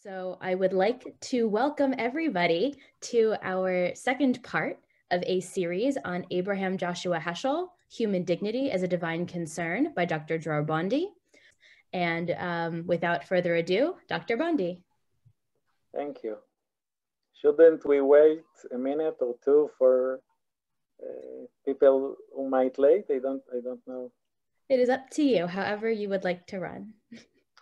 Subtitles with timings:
[0.00, 2.76] So, I would like to welcome everybody
[3.10, 4.78] to our second part
[5.10, 10.38] of a series on Abraham Joshua Heschel, Human Dignity as a Divine Concern by Dr.
[10.38, 11.08] Dror Bondi.
[11.92, 14.36] And um, without further ado, Dr.
[14.36, 14.80] Bondi.
[15.92, 16.36] Thank you.
[17.42, 20.20] Shouldn't we wait a minute or two for
[21.02, 23.06] uh, people who might late?
[23.10, 24.12] I don't, I don't know.
[24.68, 26.92] It is up to you, however you would like to run.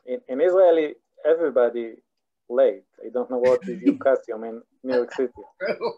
[0.04, 1.94] In, in Israeli, everybody
[2.48, 2.84] late.
[3.04, 5.32] I don't know what is your costume in New York City.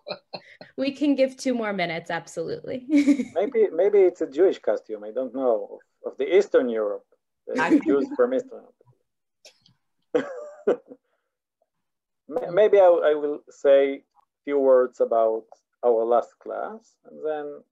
[0.77, 2.87] we can give two more minutes, absolutely.
[3.34, 5.05] maybe maybe it's a Jewish costume.
[5.05, 7.05] I don't know of, the Eastern Europe.
[7.47, 8.65] The Jews from Eastern.
[12.52, 14.02] maybe I, I, will say a
[14.45, 15.45] few words about
[15.85, 17.62] our last class, and then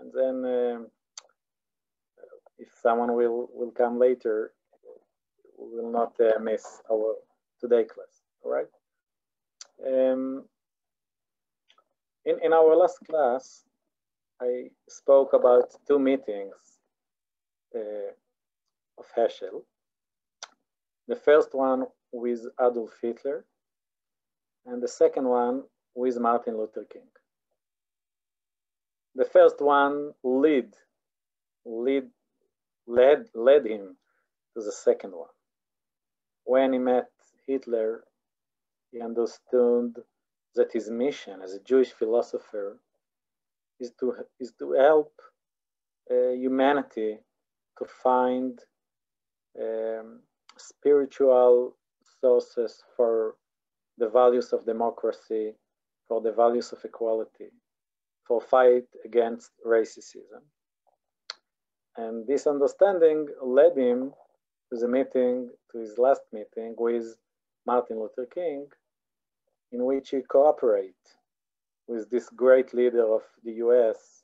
[0.00, 0.86] and then um,
[2.58, 4.52] if someone will will come later,
[5.56, 7.16] we will not uh, miss our
[7.60, 8.66] today class, all right?
[9.86, 10.44] Um,
[12.24, 13.64] in, in our last class,
[14.40, 16.54] I spoke about two meetings
[17.74, 18.12] uh,
[18.98, 19.62] of Heschel.
[21.06, 23.44] The first one with Adolf Hitler,
[24.66, 25.62] and the second one
[25.94, 27.08] with Martin Luther King.
[29.14, 30.74] The first one lead,
[31.64, 32.04] lead,
[32.86, 33.96] led, led him
[34.54, 35.28] to the second one.
[36.44, 37.08] When he met
[37.48, 38.04] Hitler,
[38.92, 39.96] he understood
[40.54, 42.78] that his mission as a Jewish philosopher
[43.80, 45.12] is to, is to help
[46.10, 47.18] uh, humanity
[47.78, 48.58] to find
[49.60, 50.20] um,
[50.56, 51.76] spiritual
[52.20, 53.34] sources for
[53.98, 55.54] the values of democracy,
[56.06, 57.50] for the values of equality,
[58.26, 60.42] for fight against racism.
[61.96, 64.12] And this understanding led him
[64.70, 67.16] to the meeting, to his last meeting with
[67.68, 68.66] Martin Luther King,
[69.72, 71.06] in which he cooperates
[71.86, 74.22] with this great leader of the US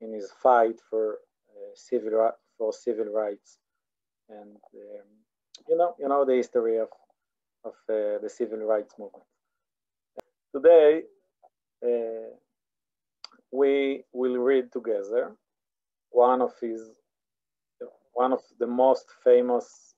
[0.00, 1.18] in his fight for
[1.50, 3.58] uh, civil for civil rights,
[4.30, 5.08] and um,
[5.68, 6.88] you know you know the history of
[7.68, 9.28] of uh, the civil rights movement.
[10.54, 11.02] Today,
[11.86, 12.30] uh,
[13.52, 15.32] we will read together
[16.10, 16.80] one of his
[18.14, 19.93] one of the most famous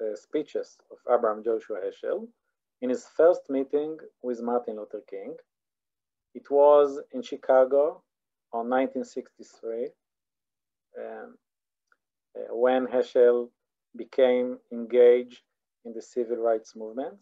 [0.00, 2.28] uh, speeches of Abraham Joshua Heschel
[2.80, 5.36] in his first meeting with Martin Luther King.
[6.34, 8.02] It was in Chicago
[8.52, 9.88] on 1963
[10.98, 11.36] um,
[12.36, 13.48] uh, when Heschel
[13.96, 15.40] became engaged
[15.84, 17.18] in the civil rights movement.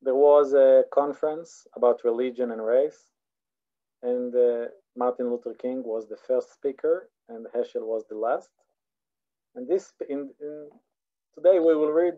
[0.00, 3.10] There was a conference about religion and race,
[4.02, 8.50] and uh, Martin Luther King was the first speaker, and Heschel was the last.
[9.54, 10.68] And this, in, in
[11.34, 12.14] Today we will read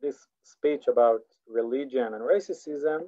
[0.00, 3.02] this speech about religion and racism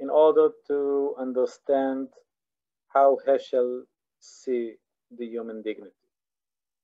[0.00, 2.08] in order to understand
[2.88, 3.82] how Heschel
[4.18, 4.72] see
[5.16, 5.94] the human dignity.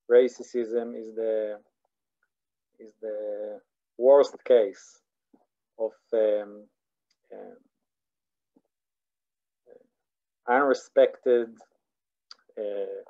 [0.08, 1.58] Racism is the
[2.78, 3.58] is the
[3.98, 5.00] worst case
[5.76, 6.66] of um,
[7.32, 7.56] um,
[10.48, 11.48] unrespected
[12.56, 13.02] uh,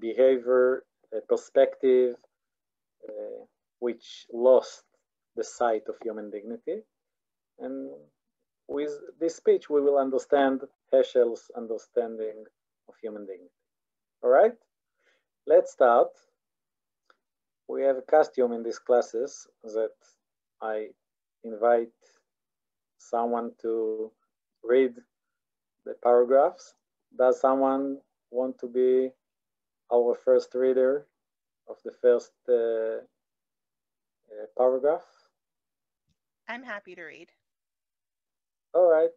[0.00, 0.82] behavior,
[1.14, 2.16] uh, perspective,
[3.08, 3.44] uh,
[3.80, 4.82] which lost
[5.36, 6.82] the sight of human dignity.
[7.58, 7.90] And
[8.68, 12.44] with this speech, we will understand Heschel's understanding
[12.88, 13.50] of human dignity.
[14.22, 14.54] All right,
[15.46, 16.08] let's start.
[17.68, 19.94] We have a costume in these classes that
[20.60, 20.88] I
[21.44, 21.92] invite
[22.98, 24.10] someone to
[24.64, 24.94] read
[25.84, 26.74] the paragraphs.
[27.16, 27.98] Does someone
[28.30, 29.10] want to be
[29.92, 31.06] our first reader
[31.68, 33.02] of the first uh,
[34.30, 35.04] uh, paragraph?
[36.48, 37.28] I'm happy to read.
[38.74, 39.10] All right.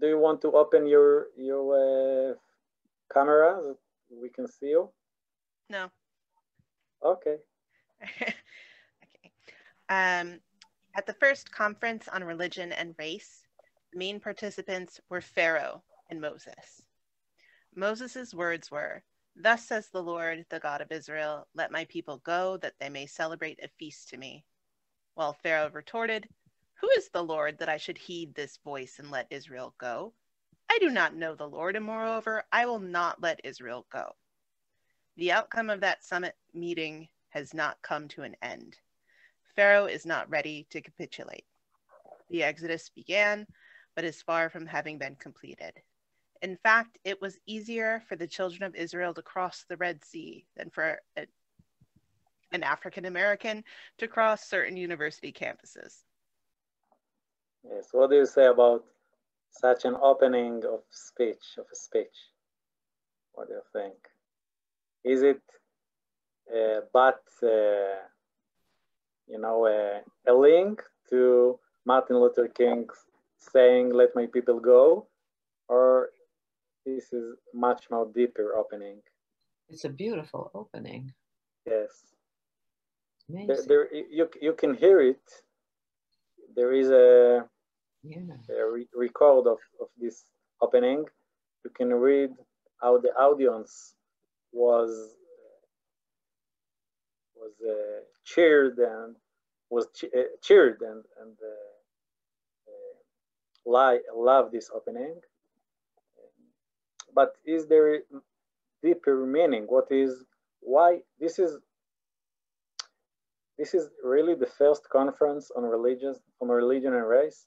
[0.00, 2.34] Do you want to open your your uh,
[3.12, 3.60] camera
[4.08, 4.90] so we can see you?
[5.68, 5.90] No.
[7.04, 7.36] Okay.
[8.22, 8.34] okay.
[9.88, 10.40] Um,
[10.96, 13.46] at the first conference on religion and race,
[13.92, 16.82] the main participants were Pharaoh and Moses.
[17.74, 19.02] Moses' words were,
[19.36, 23.06] Thus says the Lord, the God of Israel, let my people go, that they may
[23.06, 24.44] celebrate a feast to me.
[25.14, 26.28] While Pharaoh retorted,
[26.80, 30.12] Who is the Lord that I should heed this voice and let Israel go?
[30.70, 34.14] I do not know the Lord, and moreover, I will not let Israel go.
[35.16, 38.78] The outcome of that summit meeting has not come to an end.
[39.56, 41.44] Pharaoh is not ready to capitulate.
[42.30, 43.46] The exodus began,
[43.94, 45.82] but is far from having been completed.
[46.42, 50.46] In fact, it was easier for the children of Israel to cross the Red Sea
[50.56, 51.00] than for
[52.52, 53.62] an African American
[53.98, 56.02] to cross certain university campuses.
[57.62, 58.84] Yes, what do you say about
[59.50, 62.18] such an opening of speech, of a speech?
[63.32, 63.94] What do you think?
[65.04, 65.42] Is it
[66.50, 68.02] uh, but, uh,
[69.28, 70.00] you know, uh,
[70.30, 72.88] a link to Martin Luther King
[73.38, 75.06] saying, let my people go?
[75.68, 76.10] Or
[76.84, 79.00] this is much more deeper opening?
[79.68, 81.12] It's a beautiful opening.
[81.66, 82.10] Yes.
[83.28, 85.22] There, there, you, you can hear it.
[86.56, 87.46] There is a,
[88.02, 88.18] yeah.
[88.58, 90.24] a re record of, of this
[90.60, 91.04] opening.
[91.64, 92.30] You can read
[92.80, 93.94] how the audience
[94.52, 95.14] was
[97.36, 99.16] was uh, cheered and
[99.70, 101.70] was che uh, cheered and and uh,
[103.72, 105.20] uh love this opening.
[107.14, 107.98] But is there a
[108.82, 109.64] deeper meaning?
[109.68, 110.24] What is
[110.60, 111.58] why this is
[113.58, 117.46] this is really the first conference on religion on religion and race,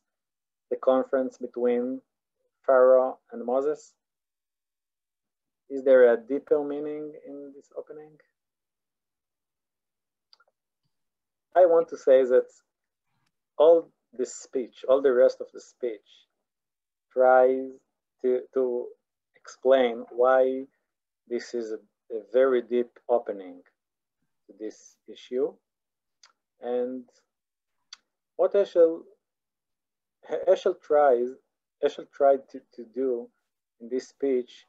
[0.70, 2.02] the conference between
[2.66, 3.94] Pharaoh and Moses.
[5.70, 8.12] Is there a deeper meaning in this opening?
[11.56, 12.46] I want to say that
[13.58, 16.08] all this speech, all the rest of the speech,
[17.12, 17.70] tries
[18.22, 18.88] to, to
[19.44, 20.66] explain why
[21.28, 23.62] this is a, a very deep opening
[24.48, 25.54] to this issue.
[26.62, 27.04] And
[28.38, 29.02] what Heschel,
[30.48, 31.30] Heschel tries,
[31.84, 33.28] Heschel tried to, to do
[33.82, 34.66] in this speech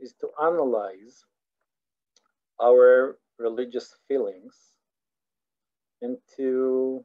[0.00, 1.24] is to analyze
[2.60, 4.54] our religious feelings
[6.02, 7.04] and to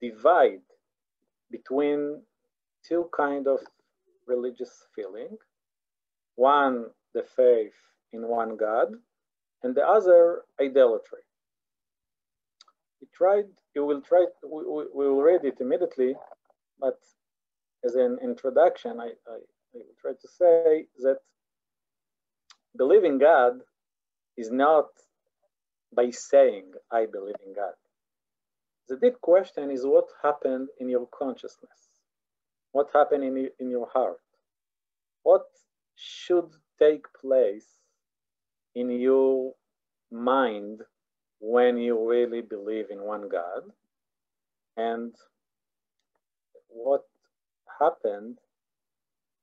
[0.00, 0.62] divide
[1.50, 2.22] between
[2.86, 3.58] two kind of
[4.26, 5.36] religious feeling.
[6.40, 7.74] One, the faith
[8.14, 8.94] in one God,
[9.62, 11.20] and the other, idolatry.
[12.98, 13.44] We tried,
[13.74, 16.14] you will try, we, we will read it immediately,
[16.78, 16.98] but
[17.84, 19.36] as an introduction, I, I,
[19.74, 21.18] I will try to say that
[22.74, 23.60] believing God
[24.38, 24.88] is not
[25.94, 27.74] by saying, I believe in God.
[28.88, 31.90] The deep question is what happened in your consciousness?
[32.72, 34.22] What happened in, in your heart?
[35.22, 35.42] What
[36.00, 37.68] should take place
[38.74, 39.52] in your
[40.10, 40.80] mind
[41.40, 43.62] when you really believe in one God?
[44.76, 45.14] And
[46.68, 47.02] what
[47.80, 48.38] happened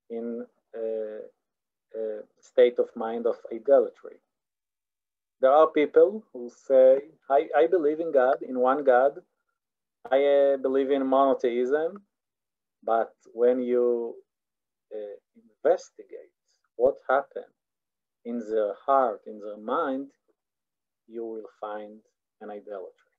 [0.10, 0.46] in
[0.76, 1.20] a,
[1.96, 4.18] a state of mind of idolatry?
[5.42, 7.00] there are people who say,
[7.30, 9.20] I, I believe in God, in one God.
[10.12, 12.02] I uh, believe in monotheism.
[12.84, 14.16] But when you
[14.94, 15.18] uh,
[15.58, 16.34] investigate
[16.78, 17.46] what happened
[18.26, 20.08] in their heart, in their mind,
[21.08, 22.00] you will find
[22.42, 23.14] an idolatry.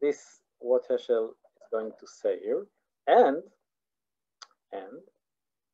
[0.00, 2.66] This what Heschel is going to say here.
[3.06, 3.42] And,
[4.72, 5.00] and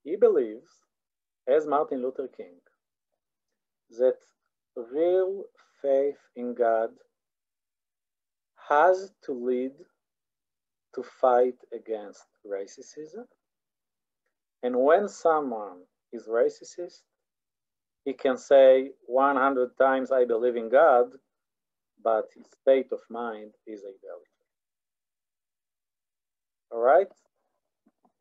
[0.04, 0.70] he believes,
[1.48, 2.56] as Martin Luther King,
[3.98, 4.16] that
[4.76, 5.44] real
[5.82, 6.90] faith in God
[8.68, 9.72] has to lead
[10.94, 13.24] to fight against racism.
[14.62, 15.78] And when someone
[16.12, 17.02] is racist,
[18.04, 21.12] he can say 100 times, I believe in God,
[22.02, 24.46] but his state of mind is idolatry.
[26.70, 27.08] All right?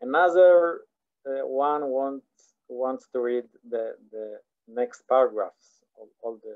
[0.02, 0.82] Another
[1.26, 2.26] uh, one wants,
[2.68, 6.56] wants to read the, the next paragraphs all, all the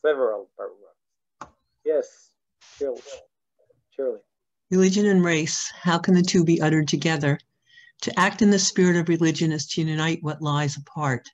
[0.00, 1.56] several paragraphs.
[1.84, 2.30] Yes,
[2.78, 3.00] surely.
[3.94, 4.20] surely.
[4.70, 7.38] Religion and race, how can the two be uttered together?
[8.02, 11.30] To act in the spirit of religion is to unite what lies apart,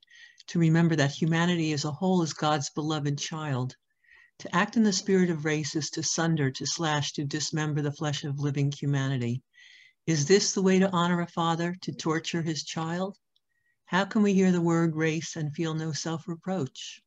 [0.49, 3.75] to remember that humanity as a whole is God's beloved child.
[4.41, 7.91] To act in the spirit of race is to sunder, to slash, to dismember the
[7.91, 9.43] flesh of living humanity.
[10.07, 13.17] Is this the way to honor a father, to torture his child?
[13.87, 17.01] How can we hear the word race and feel no self reproach?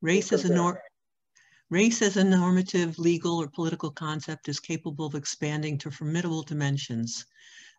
[0.00, 0.80] Race is a nor-
[1.70, 7.26] race as a normative, legal, or political concept is capable of expanding to formidable dimensions.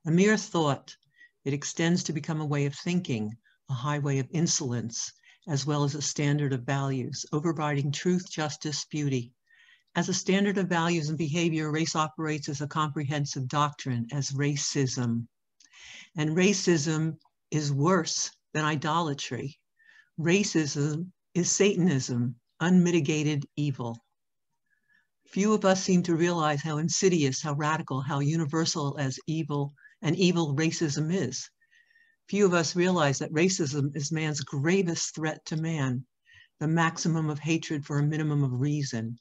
[0.06, 0.96] A mere thought,
[1.44, 3.36] it extends to become a way of thinking,
[3.70, 5.12] a highway of insolence,
[5.48, 9.34] as well as a standard of values, overriding truth, justice, beauty.
[9.96, 15.28] As a standard of values and behavior, race operates as a comprehensive doctrine, as racism.
[16.16, 17.18] And racism
[17.50, 19.58] is worse than idolatry.
[20.20, 23.98] Racism is Satanism, unmitigated evil.
[25.28, 30.16] Few of us seem to realize how insidious, how radical, how universal as evil and
[30.16, 31.50] evil racism is.
[32.30, 36.06] Few of us realize that racism is man's gravest threat to man.
[36.60, 39.18] the maximum of hatred for a minimum of reason,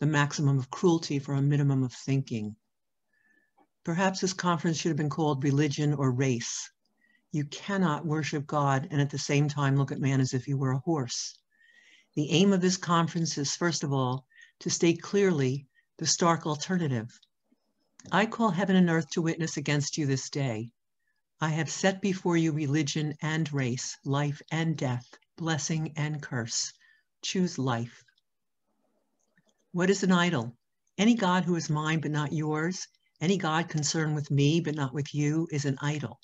[0.00, 2.56] the maximum of cruelty for a minimum of thinking.
[3.84, 6.70] Perhaps this conference should have been called Religion or Race.
[7.32, 10.54] You cannot worship God and at the same time look at man as if he
[10.54, 11.38] were a horse.
[12.14, 14.26] The aim of this conference is, first of all,
[14.60, 15.66] to state clearly
[15.98, 17.08] the stark alternative.
[18.10, 20.72] I call heaven and earth to witness against you this day.
[21.40, 26.72] I have set before you religion and race, life and death, blessing and curse.
[27.22, 28.02] Choose life.
[29.72, 30.56] What is an idol?
[30.98, 32.88] Any God who is mine but not yours,
[33.20, 36.18] any God concerned with me but not with you is an idol.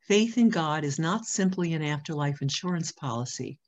[0.00, 3.60] Faith in God is not simply an afterlife insurance policy.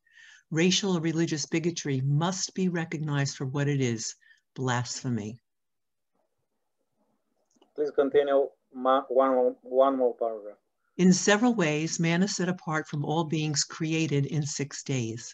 [0.50, 4.14] Racial or religious bigotry must be recognized for what it is
[4.55, 5.38] blasphemy.
[7.75, 10.57] Please continue one, one more paragraph.
[10.97, 15.33] In several ways, man is set apart from all beings created in six days.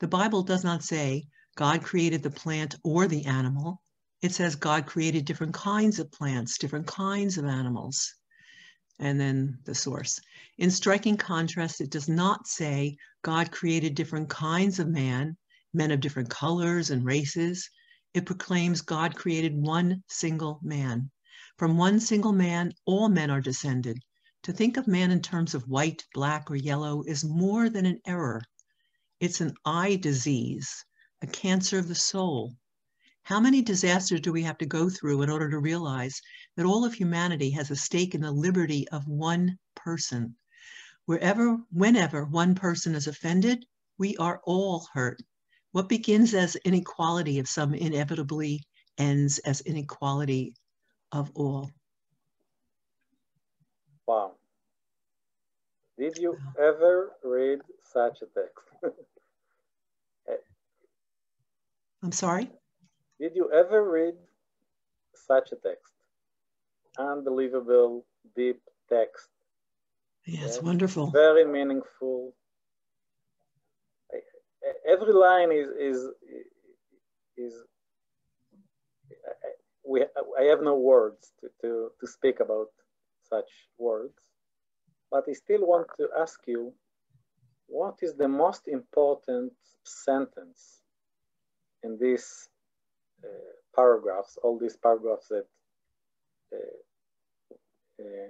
[0.00, 3.80] The Bible does not say God created the plant or the animal.
[4.20, 8.15] It says God created different kinds of plants, different kinds of animals.
[8.98, 10.20] And then the source.
[10.58, 15.36] In striking contrast, it does not say God created different kinds of man,
[15.74, 17.68] men of different colors and races.
[18.14, 21.10] It proclaims God created one single man.
[21.58, 23.98] From one single man, all men are descended.
[24.44, 28.00] To think of man in terms of white, black, or yellow is more than an
[28.06, 28.42] error.
[29.20, 30.84] It's an eye disease,
[31.20, 32.54] a cancer of the soul.
[33.26, 36.22] How many disasters do we have to go through in order to realize
[36.54, 40.36] that all of humanity has a stake in the liberty of one person?
[41.06, 43.66] Wherever, whenever one person is offended,
[43.98, 45.20] we are all hurt.
[45.72, 48.62] What begins as inequality of some inevitably
[48.96, 50.54] ends as inequality
[51.10, 51.72] of all.
[54.06, 54.36] Wow.
[55.98, 58.68] Did you ever read such a text?
[62.04, 62.52] I'm sorry?
[63.20, 64.14] Did you ever read
[65.14, 65.92] such a text?
[66.98, 68.04] Unbelievable,
[68.34, 69.28] deep text.
[70.26, 70.62] Yes, yes.
[70.62, 71.10] wonderful.
[71.10, 72.34] Very meaningful.
[74.86, 76.08] Every line is is
[77.36, 77.54] is
[79.86, 80.04] we
[80.38, 82.68] I have no words to, to, to speak about
[83.22, 84.20] such words,
[85.10, 86.72] but I still want to ask you,
[87.66, 89.52] what is the most important
[89.84, 90.82] sentence
[91.82, 92.16] in uh,
[93.74, 95.46] paragraphs, all these paragraphs that,
[96.52, 98.28] uh, uh,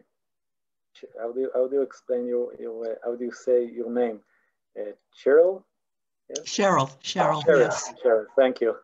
[1.21, 3.91] how, do you, how do you explain your, your uh, how do you say your
[3.91, 4.21] name?
[4.79, 5.63] Uh, Cheryl?
[6.29, 6.41] Yes?
[6.41, 7.93] Cheryl, Cheryl, Cheryl, yes.
[8.05, 8.77] Cheryl, thank you,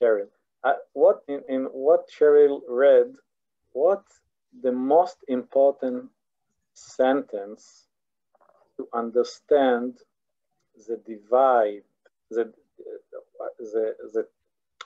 [0.00, 0.26] Cheryl.
[0.64, 3.12] Uh, what in, in what Cheryl read,
[3.72, 4.02] what
[4.62, 6.08] the most important
[6.74, 7.84] sentence
[8.76, 9.94] to understand
[10.88, 11.82] the divide,
[12.30, 12.52] the,
[13.58, 14.26] the, the,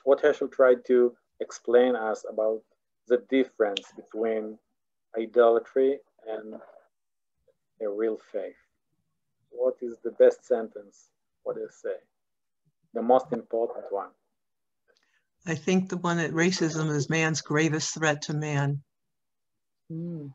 [0.03, 2.61] what Heschel tried to explain us about
[3.07, 4.57] the difference between
[5.17, 6.55] idolatry and
[7.81, 8.55] a real faith.
[9.49, 11.09] What is the best sentence?
[11.43, 11.95] What do you say?
[12.93, 14.09] The most important one.
[15.45, 18.83] I think the one that racism is man's gravest threat to man.
[19.91, 20.33] Mm.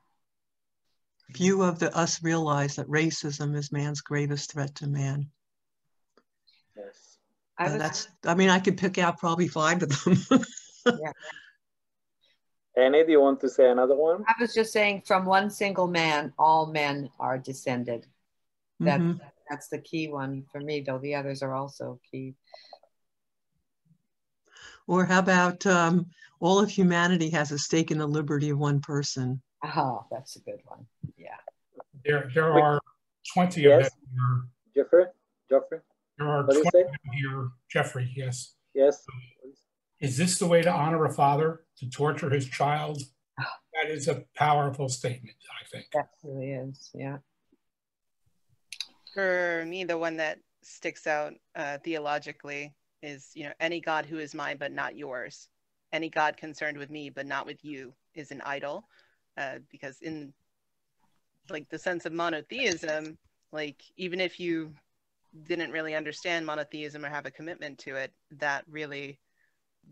[1.35, 5.31] Few of the us realize that racism is man's gravest threat to man.
[7.59, 7.71] Yes.
[7.71, 10.19] I uh, that's I mean I could pick out probably five of them.
[10.87, 11.13] yeah.
[12.77, 14.25] Annie, do you want to say another one?
[14.27, 18.07] I was just saying from one single man, all men are descended.
[18.81, 19.19] That, mm-hmm.
[19.49, 22.35] That's the key one for me, though the others are also key.
[24.87, 26.07] Or how about um,
[26.41, 29.41] all of humanity has a stake in the liberty of one person?
[29.63, 30.87] Oh, that's a good one.
[31.17, 31.37] Yeah.
[32.05, 32.81] There, there are
[33.33, 33.87] 20 yes.
[33.87, 34.85] of them here.
[34.85, 35.05] Jeffrey?
[35.49, 35.79] Jeffrey?
[36.19, 37.49] There are 20 of them here.
[37.71, 38.55] Jeffrey, yes.
[38.75, 39.05] Yes.
[40.01, 43.01] Is this the way to honor a father, to torture his child?
[43.39, 45.87] That is a powerful statement, I think.
[45.93, 47.19] That really is, yeah.
[49.13, 54.19] For me, the one that sticks out uh, theologically is you know any god who
[54.19, 55.49] is mine but not yours
[55.93, 58.89] any god concerned with me but not with you is an idol
[59.37, 60.33] uh, because in
[61.51, 63.19] like the sense of monotheism
[63.53, 64.73] like even if you
[65.43, 69.19] didn't really understand monotheism or have a commitment to it that really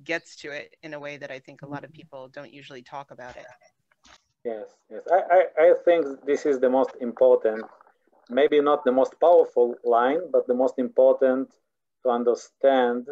[0.04, 2.82] gets to it in a way that i think a lot of people don't usually
[2.82, 3.46] talk about it
[4.44, 7.64] yes yes i i, I think this is the most important
[8.30, 11.50] maybe not the most powerful line but the most important
[12.02, 13.08] to understand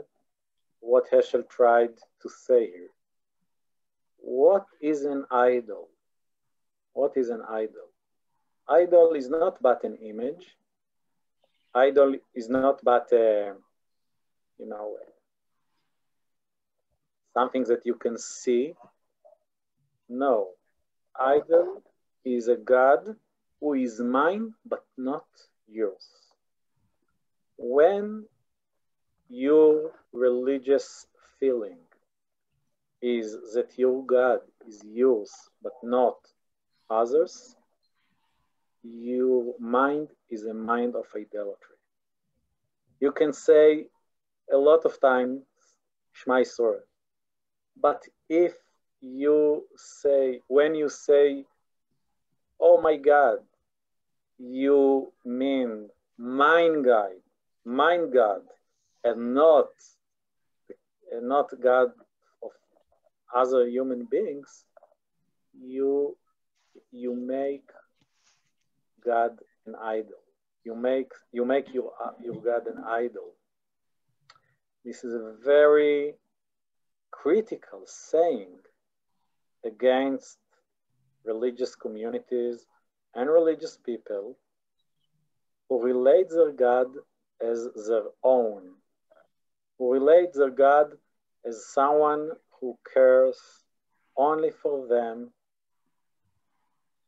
[0.80, 2.90] what Heschel tried to say here.
[4.16, 5.88] What is an idol?
[6.92, 7.88] What is an idol?
[8.68, 10.56] Idol is not but an image.
[11.74, 13.54] Idol is not but a,
[14.58, 14.96] you know,
[17.32, 18.74] something that you can see.
[20.08, 20.48] No,
[21.18, 21.82] idol
[22.24, 23.16] is a God
[23.60, 25.26] who is mine, but not
[25.68, 26.08] yours.
[27.56, 28.24] When
[29.28, 31.06] your religious
[31.38, 31.78] feeling
[33.00, 35.30] is that your God is yours,
[35.62, 36.16] but not
[36.90, 37.54] others,
[38.82, 41.76] your mind is a mind of idolatry.
[43.00, 43.86] You can say
[44.52, 45.42] a lot of times
[46.12, 46.80] Shema Yisrael,
[47.80, 48.54] but if
[49.00, 51.44] you say, when you say,
[52.60, 53.38] oh my God,
[54.38, 57.12] you mean mine God,
[57.64, 58.42] mine God,
[59.04, 59.68] and not,
[61.12, 61.92] and not God
[62.42, 62.50] of
[63.34, 64.64] other human beings,
[65.58, 66.16] you,
[66.92, 67.64] you make
[69.04, 70.19] God an idol.
[70.64, 73.34] You make, you make your, uh, your God an idol.
[74.84, 76.14] This is a very
[77.10, 78.58] critical saying
[79.64, 80.38] against
[81.24, 82.66] religious communities
[83.14, 84.36] and religious people
[85.68, 86.88] who relate their God
[87.40, 88.62] as their own,
[89.78, 90.92] who relate their God
[91.46, 93.38] as someone who cares
[94.16, 95.30] only for them,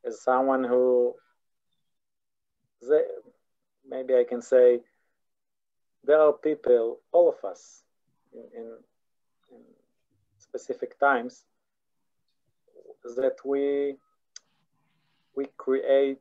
[0.06, 1.14] as someone who,
[2.88, 3.02] they,
[3.88, 4.80] maybe I can say,
[6.04, 7.82] there are people, all of us,
[8.32, 8.66] in, in,
[9.52, 9.60] in
[10.38, 11.44] specific times,
[13.16, 13.96] that we
[15.34, 16.20] we create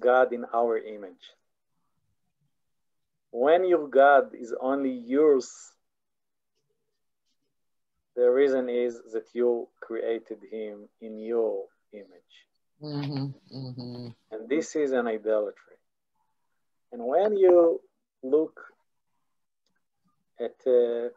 [0.00, 1.24] God in our image.
[3.30, 5.50] When your God is only yours,
[8.14, 12.34] the reason is that you created him in your image.
[12.82, 14.08] Mm-hmm, mm-hmm.
[14.30, 15.73] And this is an idolatry.
[16.94, 17.80] And when you
[18.22, 18.60] look
[20.38, 21.08] at uh,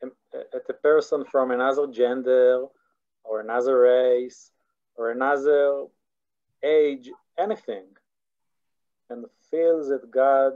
[0.00, 0.08] a,
[0.54, 2.66] at a person from another gender
[3.24, 4.52] or another race
[4.94, 5.86] or another
[6.62, 7.88] age, anything,
[9.10, 10.52] and feel that God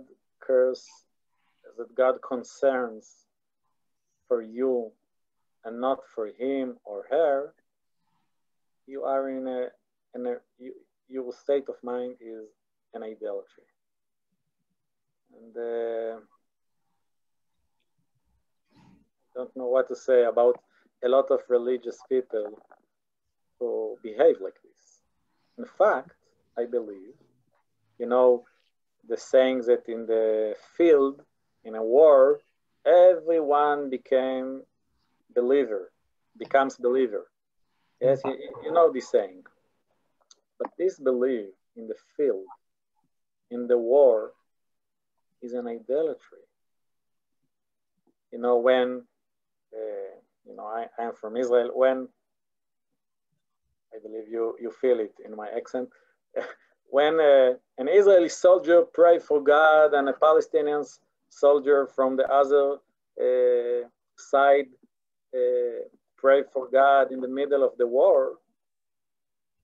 [0.47, 0.87] cares,
[1.77, 3.27] that God concerns
[4.29, 4.93] for you
[5.65, 7.53] and not for him or her,
[8.87, 9.67] you are in a,
[10.15, 10.73] in a you,
[11.09, 12.47] your state of mind is
[12.95, 13.65] an idolatry.
[15.35, 16.21] And uh,
[19.35, 20.61] don't know what to say about
[21.05, 22.59] a lot of religious people
[23.59, 25.03] who behave like this.
[25.59, 26.13] In fact,
[26.57, 27.15] I believe,
[27.99, 28.45] you know,
[29.09, 31.23] the saying that in the field,
[31.65, 32.41] in a war,
[32.85, 34.63] everyone became
[35.35, 35.93] believer,
[36.37, 37.29] becomes believer.
[38.01, 39.43] Yes, you, you know this saying.
[40.59, 42.47] But this belief in the field,
[43.51, 44.33] in the war,
[45.43, 46.45] is an idolatry.
[48.33, 49.03] You know, when
[49.75, 50.15] uh,
[50.47, 51.71] you know, I, am from Israel.
[51.75, 52.09] When
[53.95, 55.89] I believe you you feel it in my accent,
[56.91, 60.85] when uh, an Israeli soldier pray for God and a Palestinian
[61.29, 62.67] soldier from the other
[63.21, 64.69] uh, side
[65.35, 65.81] uh,
[66.17, 68.39] pray for God in the middle of the war,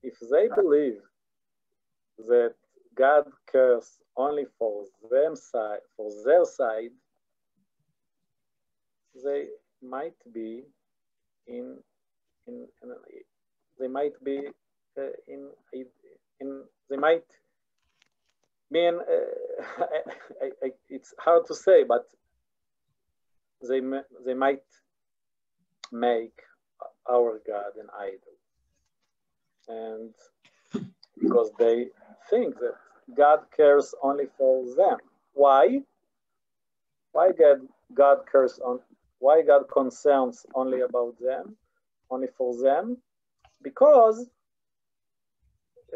[0.03, 1.01] if they believe
[2.19, 2.55] that
[2.97, 6.91] God cares only for them side for their side,
[9.25, 9.47] they
[9.83, 10.63] might be
[11.47, 11.77] in
[12.47, 12.95] in, in
[13.79, 14.49] they might be
[14.99, 15.51] uh, in
[16.41, 17.25] in they might
[18.71, 19.85] mean uh,
[20.43, 22.07] I, I, it's hard to say but
[23.69, 23.81] they
[24.25, 24.63] they might
[25.93, 26.35] make
[27.09, 28.37] our god an idol.
[29.69, 30.15] And
[31.21, 31.89] because they
[32.31, 32.75] think that
[33.17, 34.99] god cares only for them
[35.33, 35.81] why
[37.13, 37.61] why god
[37.95, 38.81] god cares on
[39.25, 41.57] why God concerns only about them,
[42.11, 42.99] only for them?
[43.63, 44.29] Because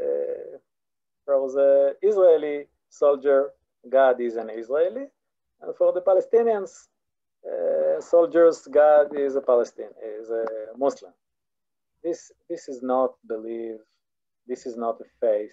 [0.02, 0.56] uh,
[1.26, 3.50] for the Israeli soldier,
[3.86, 5.06] God is an Israeli,
[5.60, 6.88] and for the Palestinians
[7.46, 10.46] uh, soldiers, God is a Palestinian, is a
[10.78, 11.12] Muslim.
[12.02, 13.80] This this is not belief.
[14.46, 15.52] This is not a faith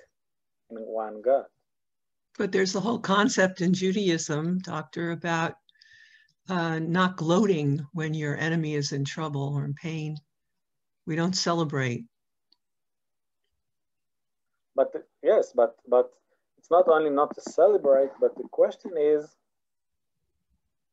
[0.70, 1.46] in one God.
[2.38, 5.56] But there's the whole concept in Judaism, doctor, about
[6.50, 10.18] uh, not gloating when your enemy is in trouble or in pain.
[11.06, 12.06] We don't celebrate.
[14.76, 16.12] But yes, but but
[16.58, 19.36] it's not only not to celebrate, but the question is,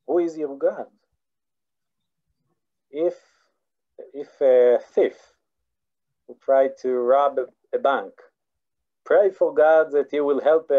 [0.06, 0.86] who is your God?
[2.90, 3.16] If
[4.14, 5.18] if a thief
[6.26, 8.12] who tried to rob a, a bank,
[9.04, 10.70] pray for God that He will help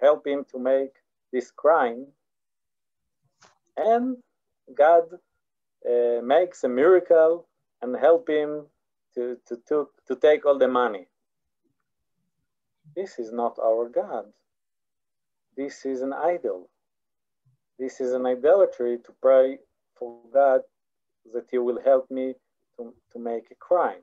[0.00, 0.94] help him to make
[1.32, 2.06] this crime
[3.76, 4.16] and
[4.74, 5.04] God
[5.88, 7.46] uh, makes a miracle
[7.82, 8.66] and help him
[9.14, 11.06] to, to, to, to take all the money.
[12.94, 14.26] This is not our God.
[15.56, 16.68] This is an idol.
[17.78, 19.58] This is an idolatry to pray
[19.98, 20.60] for God
[21.32, 22.34] that He will help me
[22.76, 24.02] to, to make a crime.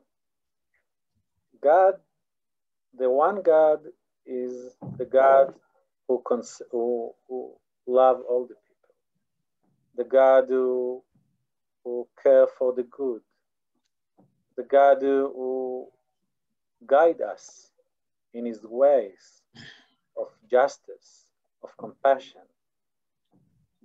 [1.61, 1.95] God,
[2.97, 3.79] the one God,
[4.25, 5.53] is the God
[6.07, 7.53] who, cons- who, who
[7.87, 8.95] love all the people,
[9.95, 11.01] the God who,
[11.83, 13.21] who care for the good,
[14.57, 15.87] the God who
[16.85, 17.71] guide us
[18.33, 19.41] in his ways
[20.17, 21.27] of justice,
[21.63, 22.41] of compassion.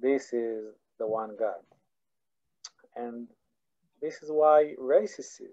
[0.00, 1.62] This is the one God.
[2.96, 3.28] And
[4.00, 5.52] this is why racism,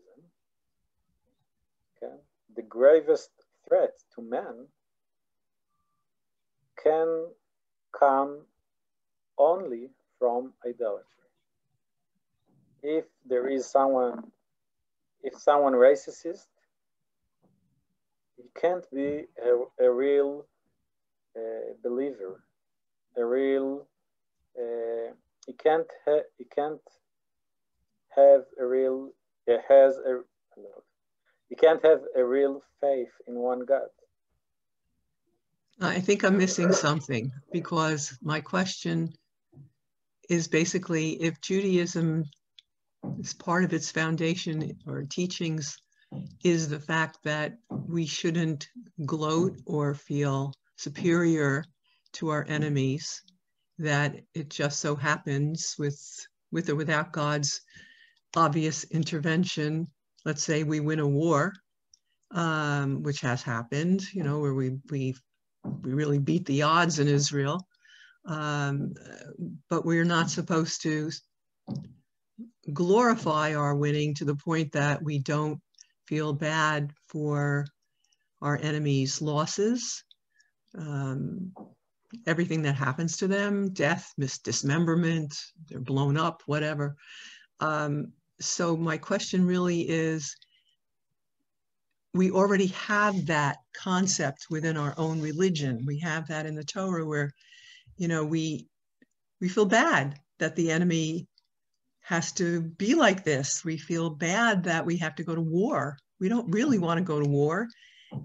[1.97, 2.15] okay,
[2.55, 3.29] the gravest
[3.69, 4.67] threat to man,
[6.84, 7.27] can
[7.97, 8.41] come
[9.38, 11.05] only from idolatry.
[12.84, 14.32] If there is someone,
[15.23, 16.47] if someone racist,
[18.38, 20.45] he can't be a, a real
[21.36, 22.43] uh, believer,
[23.17, 23.88] a real.
[24.58, 25.13] Uh,
[25.45, 25.88] he can't.
[26.05, 26.82] Ha- he can't
[28.15, 29.12] have a real.
[29.45, 30.21] He has a.
[31.49, 33.89] He can't have a real faith in one God.
[35.81, 39.12] I think I'm missing something because my question
[40.29, 42.25] is basically if Judaism
[43.19, 45.77] is part of its foundation or teachings
[46.43, 48.67] is the fact that we shouldn't
[49.05, 51.63] gloat or feel superior
[52.13, 53.21] to our enemies,
[53.77, 55.99] that it just so happens with
[56.51, 57.62] with or without God's
[58.35, 59.88] obvious intervention,
[60.25, 61.53] let's say we win a war,
[62.32, 65.15] um, which has happened, you know, where we we
[65.63, 67.67] we really beat the odds in Israel,
[68.25, 68.93] um,
[69.69, 71.12] but we're not supposed to
[72.71, 75.60] glorify our winning to the point that we don't
[76.08, 77.65] feel bad for
[78.41, 80.03] our enemies' losses,
[80.77, 81.51] um,
[82.25, 85.36] everything that happens to them, death, mis- dismemberment,
[85.67, 86.95] they're blown up, whatever.
[87.60, 90.36] Um, so my question really is,
[92.13, 95.84] we already have that concept within our own religion.
[95.86, 97.32] We have that in the Torah where,
[97.97, 98.67] you know, we
[99.39, 101.28] we feel bad that the enemy
[102.02, 103.63] has to be like this.
[103.63, 105.97] We feel bad that we have to go to war.
[106.19, 107.67] We don't really want to go to war.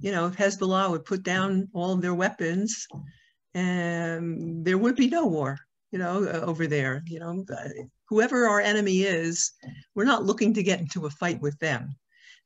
[0.01, 2.87] You know, if Hezbollah would put down all of their weapons,
[3.53, 5.59] and there would be no war,
[5.95, 7.05] you know, uh, over there.
[7.07, 7.69] You know, uh,
[8.09, 9.53] whoever our enemy is,
[9.95, 11.95] we're not looking to get into a fight with them.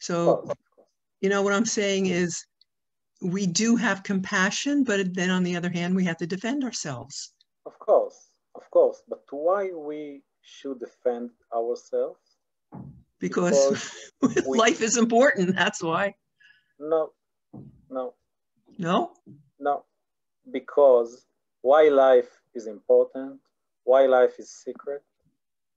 [0.00, 0.52] So,
[1.22, 2.44] you know, what I'm saying is
[3.22, 7.32] we do have compassion, but then on the other hand, we have to defend ourselves.
[7.64, 9.02] Of course, of course.
[9.08, 12.20] But why we should defend ourselves?
[13.18, 15.56] Because, because we, life is important.
[15.56, 16.14] That's why.
[16.78, 17.12] No,
[17.88, 18.12] no.
[18.76, 19.12] No?
[19.58, 19.86] No.
[20.52, 21.24] Because
[21.62, 23.40] why life is important,
[23.84, 25.02] why life is secret,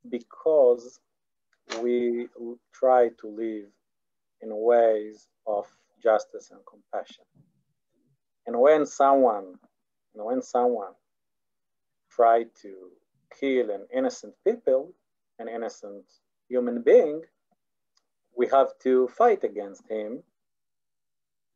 [0.09, 0.99] because
[1.81, 2.27] we
[2.73, 3.69] try to live
[4.41, 5.65] in ways of
[6.01, 7.23] justice and compassion.
[8.47, 9.55] And when someone,
[10.13, 10.93] when someone
[12.09, 12.73] try to
[13.39, 14.93] kill an innocent people,
[15.39, 16.03] an innocent
[16.49, 17.21] human being,
[18.35, 20.23] we have to fight against him.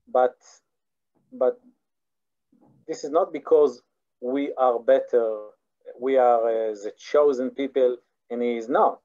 [0.08, 0.36] But,
[1.34, 1.60] but
[2.88, 3.82] this is not because
[4.26, 5.50] we are better,
[6.02, 7.98] we are uh, the chosen people
[8.32, 9.00] and he is not,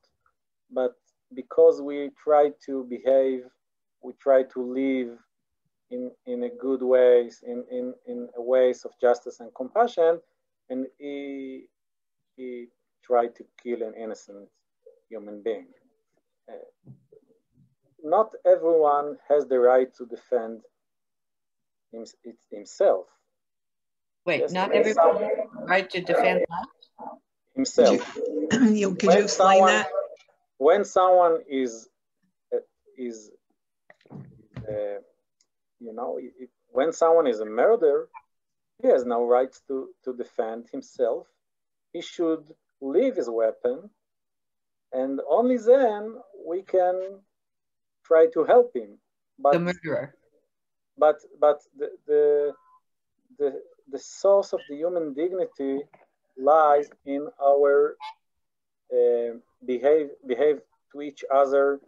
[0.71, 0.95] but
[1.35, 3.43] because we try to behave,
[4.03, 5.19] we try to live
[5.91, 10.19] in, in a good ways, in, in, in ways of justice and compassion,
[10.71, 11.65] and he,
[12.37, 12.69] he
[13.05, 14.49] tried to kill an innocent
[15.11, 15.67] human being.
[16.49, 16.93] Uh,
[18.03, 20.63] not everyone has the right to defend
[21.93, 22.07] him,
[22.51, 23.07] himself.
[24.31, 26.45] Wait, yes, not everyone has the right to defend
[27.57, 27.99] himself.
[28.51, 29.88] Could you, could you explain someone, that?
[30.59, 31.88] When someone is
[32.55, 32.59] uh,
[32.97, 33.33] is
[34.12, 35.01] uh,
[35.81, 38.09] you know, it, when someone is a murderer,
[38.81, 41.27] he has no right to, to defend himself.
[41.93, 42.45] He should
[42.81, 43.90] leave his weapon,
[44.93, 46.14] and only then
[46.47, 47.19] we can
[48.05, 48.99] try to help him.
[49.40, 50.14] But, the murderer.
[50.97, 52.53] But but the, the
[53.40, 55.83] the the source of the human dignity
[56.37, 57.96] lies in our
[58.92, 60.61] uh, behave behave
[60.92, 61.81] to each other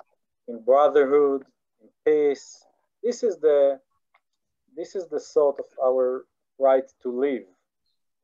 [0.49, 1.45] in brotherhood,
[1.81, 2.65] in peace.
[3.03, 3.81] This is the
[4.77, 6.25] this is the sort of our
[6.59, 7.45] right to live.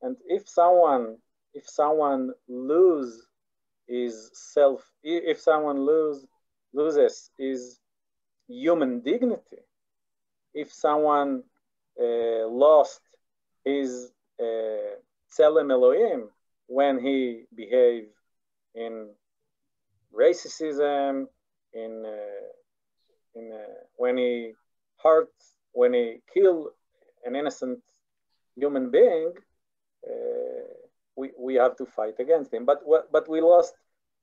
[0.01, 1.17] And if someone
[1.53, 3.27] if someone lose
[3.87, 6.25] is self, if someone lose,
[6.73, 7.79] loses is
[8.47, 9.61] human dignity,
[10.53, 11.43] if someone
[11.99, 13.01] uh, lost
[13.65, 14.95] his uh,
[15.39, 16.29] Elohim
[16.67, 18.13] when he behaved
[18.75, 19.09] in
[20.13, 21.25] racism,
[21.73, 24.53] in, uh, in uh, when he
[25.03, 25.31] hurt,
[25.73, 26.67] when he killed
[27.25, 27.79] an innocent
[28.55, 29.33] human being,
[30.07, 30.73] uh,
[31.15, 32.65] we, we have to fight against him.
[32.65, 33.73] But but we lost,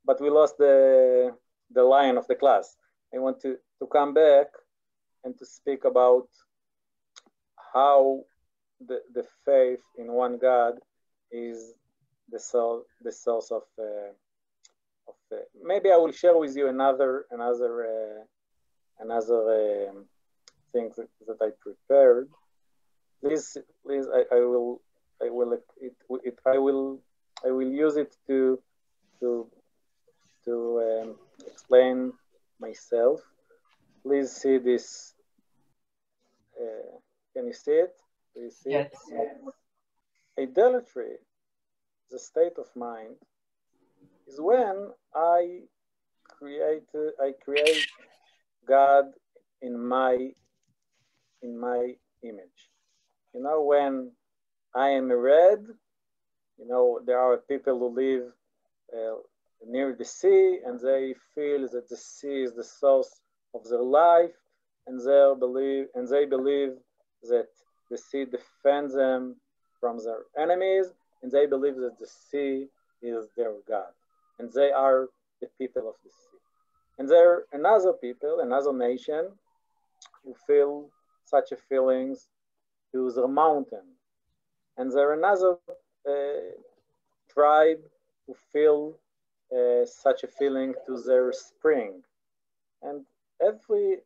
[0.05, 1.37] but we lost the
[1.71, 2.77] the lion of the class.
[3.15, 4.47] I want to to come back
[5.25, 6.29] and to speak about
[7.75, 8.25] how
[8.81, 10.75] the, the faith in one God
[11.31, 11.75] is
[12.31, 14.11] the soul, the source of, uh,
[15.09, 20.05] of uh, maybe I will share with you another another uh, another um,
[20.73, 22.29] thing that, that, I prepared.
[23.23, 24.81] Please, please, I, I will
[25.23, 27.01] I will it, it I will
[27.45, 28.61] I will use it to
[29.21, 29.47] to
[30.45, 32.13] to um, explain
[32.61, 33.21] myself.
[34.03, 35.15] Please see this.
[36.61, 36.99] Uh,
[37.35, 37.95] can you see it?
[38.37, 38.91] You see yes.
[40.39, 41.17] Idolatry,
[42.11, 43.17] the state of mind,
[44.29, 45.61] is when I
[46.29, 46.89] create
[47.21, 47.87] I create
[48.69, 49.07] God
[49.63, 50.31] in my
[51.43, 52.71] in my image.
[53.35, 54.13] You know, when
[54.75, 55.65] I am red,
[56.59, 58.33] you know, there are people who live
[58.93, 59.17] uh,
[59.67, 63.21] near the sea and they feel that the sea is the source
[63.55, 64.37] of their life
[64.87, 66.73] and they believe and they believe
[67.23, 67.49] that
[67.91, 69.37] the sea defends them
[69.81, 70.87] from their enemies
[71.23, 72.67] and they believe that the sea
[73.03, 73.93] is their God
[74.39, 75.09] and they are
[75.41, 76.39] the people of the sea.
[76.99, 79.29] And there are another people, another nation
[80.25, 80.89] who feel
[81.25, 82.29] such a feelings
[82.93, 83.87] to the mountain.
[84.79, 85.57] And there are another
[86.09, 86.53] uh,
[87.33, 87.81] tribe
[88.27, 88.95] who feel
[89.53, 92.03] uh, such a feeling to their spring.
[92.83, 93.05] And
[93.41, 93.99] every,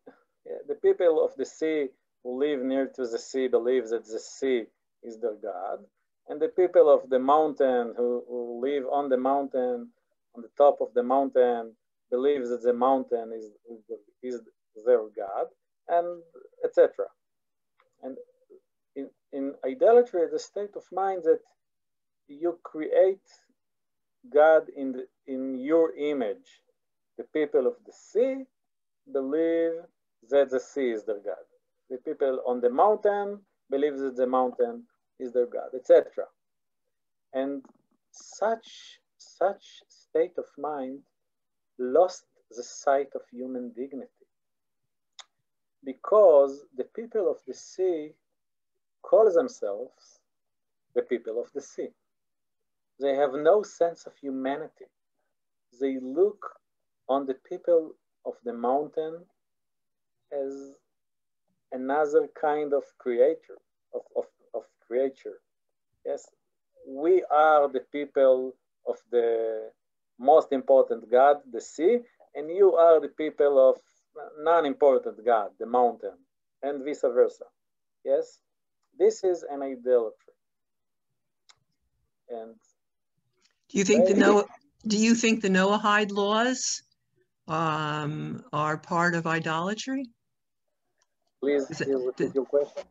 [0.68, 1.88] the people of the sea
[2.24, 4.64] who live near to the sea believe that the sea
[5.02, 5.80] is their God.
[6.28, 9.90] And the people of the mountain who, who live on the mountain,
[10.36, 11.72] on the top of the mountain,
[12.10, 13.46] believe that the mountain is,
[14.22, 14.40] is
[14.86, 15.46] their God,
[15.88, 16.22] and
[16.64, 17.06] etc.
[18.02, 18.16] And
[18.96, 21.40] in, in idolatry, the state of mind that
[22.28, 23.20] you create
[24.32, 26.62] God in, the, in your image.
[27.18, 28.44] The people of the sea
[29.12, 29.72] believe
[30.30, 31.44] that the sea is their God.
[31.90, 34.84] The people on the mountain believe that the mountain
[35.18, 36.24] is their God, etc.
[37.34, 37.64] And
[38.12, 41.00] such, such state of mind
[41.78, 44.26] lost the sight of human dignity
[45.84, 48.10] because the people of the sea
[49.02, 50.20] call themselves
[50.94, 51.88] the people of the sea.
[53.00, 54.86] They have no sense of humanity.
[55.80, 56.44] They look
[57.08, 57.92] on the people
[58.26, 59.24] of the mountain
[60.32, 60.74] as
[61.72, 63.58] another kind of creator,
[63.94, 65.38] of, of, of creature.
[66.04, 66.26] Yes,
[66.86, 68.54] we are the people
[68.86, 69.70] of the
[70.18, 71.98] most important God, the sea,
[72.34, 73.76] and you are the people of
[74.38, 76.16] non-important God, the mountain,
[76.62, 77.44] and vice versa.
[78.04, 78.38] Yes,
[78.98, 80.34] this is an idolatry.
[82.28, 82.54] And
[83.70, 84.44] do you think the Noah?
[84.86, 86.82] Do you think the Noahide laws
[87.48, 90.06] um, are part of idolatry?
[91.40, 92.82] Please, please repeat your question.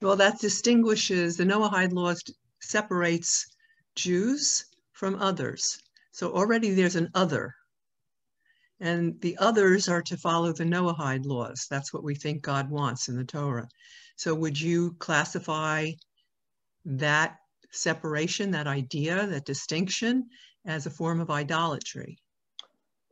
[0.00, 2.22] Well, that distinguishes the Noahide laws
[2.60, 3.46] separates
[3.94, 5.78] Jews from others.
[6.12, 7.54] So already there's an other.
[8.80, 11.66] And the others are to follow the Noahide laws.
[11.70, 13.68] That's what we think God wants in the Torah.
[14.16, 15.90] So would you classify
[16.84, 17.36] that
[17.70, 20.28] separation, that idea, that distinction
[20.66, 22.18] as a form of idolatry.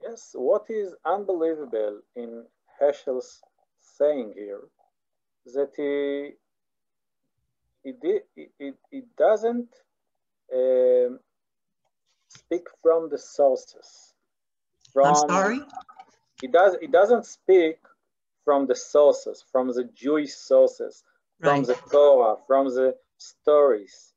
[0.03, 2.45] Yes, what is unbelievable in
[2.81, 3.41] Heschel's
[3.81, 4.63] saying here
[5.53, 6.33] that he,
[7.85, 8.27] it,
[8.59, 9.69] he, he doesn't
[10.53, 11.21] um,
[12.29, 14.15] speak from the sources.
[14.93, 15.61] From, I'm sorry?
[16.41, 17.79] He, does, he doesn't speak
[18.45, 21.03] from the sources, from the Jewish sources,
[21.41, 21.67] from right.
[21.67, 24.13] the Torah, from the stories.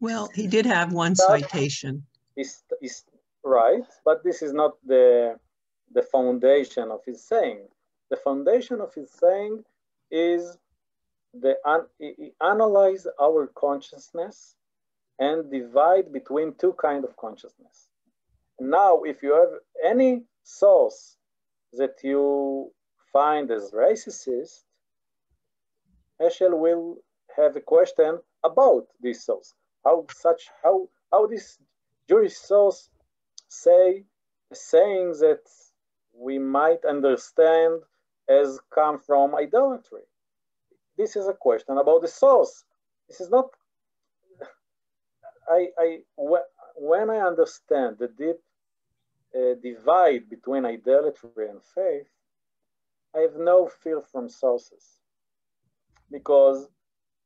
[0.00, 2.04] Well, he did have one citation.
[2.36, 3.04] Is, is
[3.44, 5.38] right, but this is not the,
[5.92, 7.66] the foundation of his saying.
[8.10, 9.64] The foundation of his saying
[10.10, 10.58] is
[11.34, 11.56] the
[11.98, 14.56] he analyze our consciousness
[15.18, 17.88] and divide between two kind of consciousness.
[18.60, 19.52] Now, if you have
[19.84, 21.16] any source
[21.74, 22.72] that you
[23.12, 24.62] find as racist,
[26.20, 26.96] Heschel will
[27.36, 31.58] have a question about this source how such how how this
[32.08, 32.90] Jewish source
[33.48, 34.04] say
[34.52, 35.40] saying that
[36.14, 37.82] we might understand
[38.28, 40.02] as come from idolatry.
[40.96, 42.64] This is a question about the source.
[43.08, 43.46] This is not,
[45.48, 45.98] I, I,
[46.76, 48.36] when I understand the deep
[49.34, 52.08] uh, divide between idolatry and faith,
[53.16, 54.98] I have no fear from sources
[56.10, 56.68] because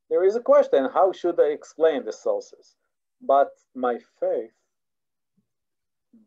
[0.09, 2.75] there is a question, how should I explain the sources?
[3.21, 4.51] But my faith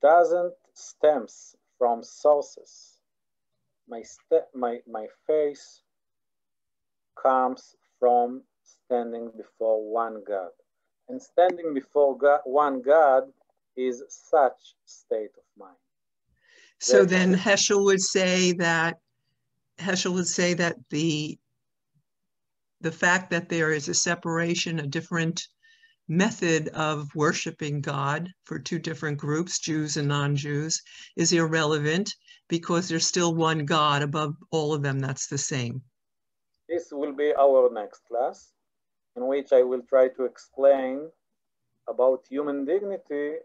[0.03, 2.96] doesn't stems from sources.
[3.89, 5.83] My, step, my, my face
[7.21, 10.51] comes from standing before one God.
[11.09, 13.25] And standing before God, one God
[13.77, 15.77] is such state of mind.
[16.81, 18.99] So that, then Heschel would say that
[19.79, 21.39] Heschel would say that the
[22.83, 25.49] the fact that there is a separation, a different
[26.09, 30.81] method of worshiping God for two different groups, Jews and non-Jews,
[31.17, 32.15] is irrelevant
[32.49, 35.83] because there's still one God above all of them that's the same.
[36.69, 38.53] This will be our next class,
[39.17, 41.11] in which I will try to explain
[41.89, 43.37] about human dignity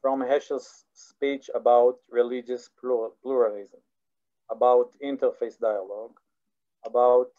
[0.00, 3.80] from Heschel's speech about religious pluralism,
[4.50, 6.18] about interfaith dialogue,
[6.84, 7.30] about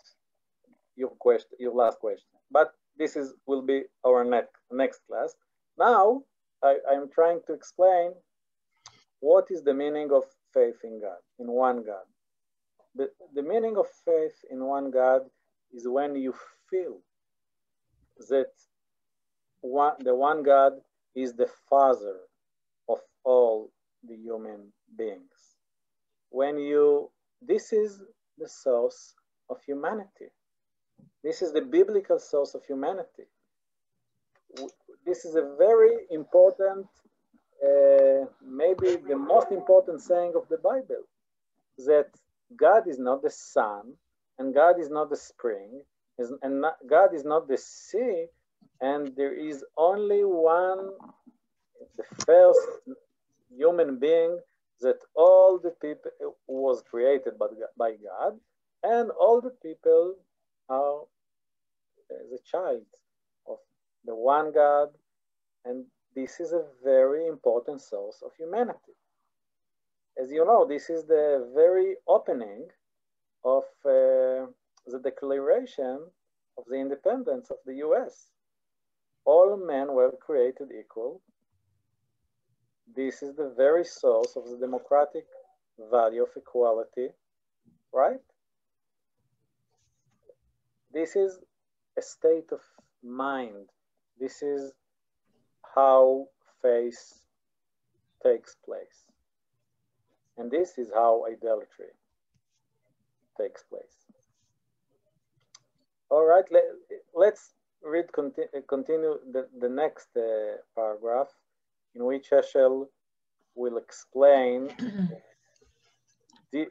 [0.96, 2.28] your question, your last question.
[2.52, 5.36] But this is will be our next next class.
[5.78, 6.24] Now
[6.64, 8.12] I, I'm trying to explain
[9.20, 12.06] what is the meaning of faith in God, in one God.
[12.96, 15.22] The, the meaning of faith in one God
[15.74, 16.34] is when you
[16.70, 17.00] feel
[18.30, 18.52] that
[19.62, 20.74] one, the one God
[21.16, 22.18] is the father
[22.90, 23.72] of all
[24.08, 25.58] the human beings.
[26.30, 27.10] When you,
[27.42, 28.02] this is
[28.38, 29.14] the source
[29.50, 30.30] of humanity.
[31.28, 33.28] This is the biblical source of humanity.
[35.06, 36.88] This is a very important,
[37.62, 41.04] uh, maybe the most important saying of the Bible,
[41.80, 42.12] that
[42.56, 43.84] God is not the sun,
[44.40, 45.82] and God is not the spring,
[46.18, 48.28] and God is not the sea,
[48.80, 50.92] and there is only one,
[51.98, 52.70] the first
[53.54, 54.40] human being
[54.80, 56.12] that all the people
[56.48, 58.40] was created by God,
[58.82, 60.16] and all the people
[60.70, 61.02] are
[62.10, 62.86] the child
[63.48, 63.58] of
[64.06, 64.90] the one God,
[65.66, 68.96] and this is a very important source of humanity.
[70.22, 72.68] As you know, this is the very opening
[73.46, 74.48] of uh,
[74.88, 76.00] the declaration
[76.58, 78.32] of the independence of the US.
[79.26, 81.22] All men were created equal.
[82.96, 85.26] This is the very source of the democratic
[85.92, 87.10] value of equality,
[87.94, 88.24] right?
[90.92, 91.40] This is
[91.98, 92.62] a state of
[93.04, 93.70] mind.
[94.20, 94.72] This is
[95.76, 96.28] how
[96.62, 97.20] faith
[98.24, 99.06] takes place.
[100.38, 101.94] And this is how idolatry
[103.40, 104.06] takes place.
[106.10, 111.28] All right, let, us read, conti continue the, the next uh, paragraph
[111.96, 112.86] in which Heschel
[113.56, 114.70] will explain
[116.52, 116.70] deep,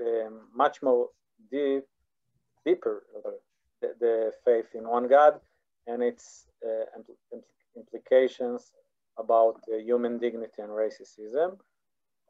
[0.00, 1.08] um, much more
[1.50, 1.84] deep,
[2.64, 3.02] deeper
[3.82, 5.40] the, the, faith in one God
[5.86, 7.42] and its uh, impl
[7.76, 8.72] implications
[9.18, 11.58] about uh, human dignity and racism.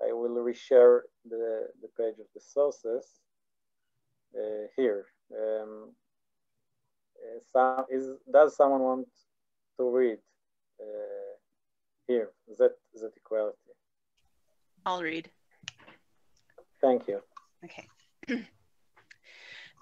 [0.02, 3.04] I will reshare the, the page of the sources
[4.36, 5.06] uh, here.
[5.32, 5.90] Um,
[7.22, 9.08] uh, some, is, does someone want
[9.78, 10.18] to read
[10.80, 11.32] uh,
[12.06, 13.56] here, that, that equality?
[14.84, 15.30] I'll read.
[16.80, 17.20] Thank you.
[17.64, 17.86] Okay.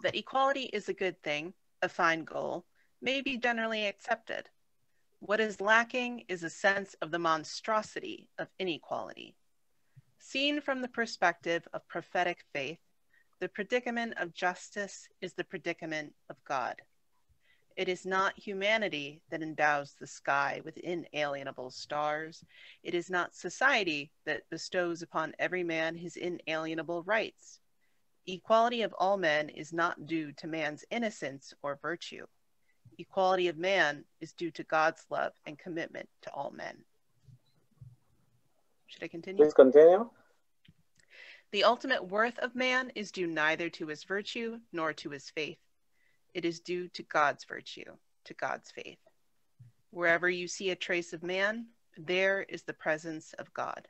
[0.03, 2.65] that equality is a good thing, a fine goal,
[3.01, 4.49] may be generally accepted.
[5.21, 9.35] What is lacking is a sense of the monstrosity of inequality.
[10.19, 12.79] Seen from the perspective of prophetic faith,
[13.41, 16.77] the predicament of justice is the predicament of God.
[17.77, 22.45] It is not humanity that endows the sky with inalienable stars.
[22.83, 27.61] It is not society that bestows upon every man his inalienable rights.
[28.27, 32.27] Equality of all men is not due to man's innocence or virtue.
[32.99, 36.77] Equality of man is due to God's love and commitment to all men.
[38.89, 39.43] Should I continue?
[39.43, 40.11] Please continue.
[41.53, 45.59] The ultimate worth of man is due neither to his virtue nor to his faith.
[46.35, 48.99] It is due to God's virtue, to God's faith.
[49.91, 51.67] Wherever you see a trace of man,
[51.97, 53.89] there is the presence of God.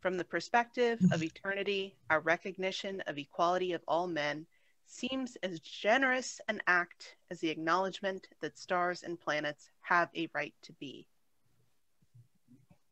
[0.00, 4.46] From the perspective of eternity, our recognition of equality of all men
[4.86, 10.54] seems as generous an act as the acknowledgement that stars and planets have a right
[10.62, 11.06] to be.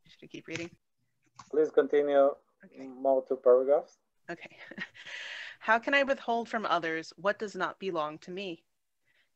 [0.07, 0.69] Should I keep reading?
[1.51, 2.31] please continue
[2.65, 2.87] okay.
[2.87, 3.97] more two paragraphs.
[4.29, 4.57] Okay.
[5.59, 8.63] How can I withhold from others what does not belong to me?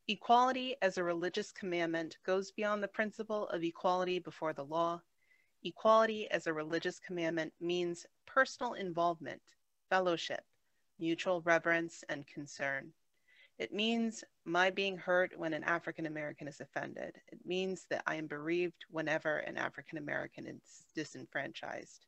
[0.07, 5.01] Equality as a religious commandment goes beyond the principle of equality before the law.
[5.63, 9.41] Equality as a religious commandment means personal involvement,
[9.89, 10.45] fellowship,
[10.99, 12.93] mutual reverence, and concern.
[13.57, 17.17] It means my being hurt when an African American is offended.
[17.27, 22.05] It means that I am bereaved whenever an African American is disenfranchised.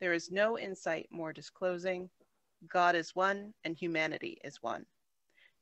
[0.00, 2.08] There is no insight more disclosing.
[2.66, 4.86] God is one and humanity is one.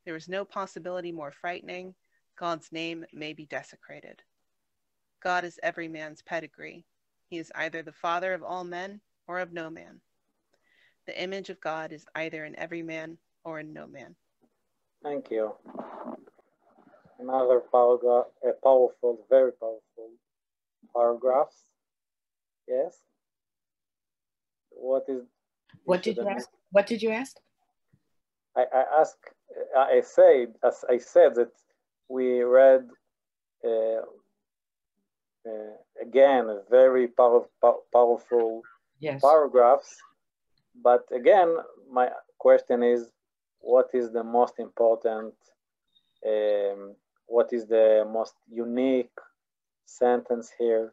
[0.04, 1.96] There is no possibility more frightening.
[2.38, 4.22] God's name may be desecrated.
[5.20, 6.84] God is every man's pedigree.
[7.30, 10.00] He is either the father of all men or of no man.
[11.06, 14.16] The image of God is either in every man or in no man.
[15.02, 15.54] Thank you.
[17.20, 20.10] Another paragraph, a powerful, very powerful
[20.94, 21.48] paragraph.
[22.66, 22.98] Yes.
[24.70, 25.22] What is?
[25.84, 26.48] What did you ask?
[26.72, 27.36] What did you ask?
[28.56, 29.30] I, I asked.
[29.76, 31.52] I said, as I said that
[32.08, 32.88] we read
[33.64, 34.02] uh, uh,
[36.00, 37.44] again very power,
[37.92, 38.62] powerful
[38.98, 39.20] yes.
[39.20, 39.96] paragraphs.
[40.82, 41.56] But again,
[41.90, 43.10] my question is
[43.60, 45.34] what is the most important,
[46.26, 46.94] um,
[47.26, 49.18] what is the most unique
[49.86, 50.92] sentence here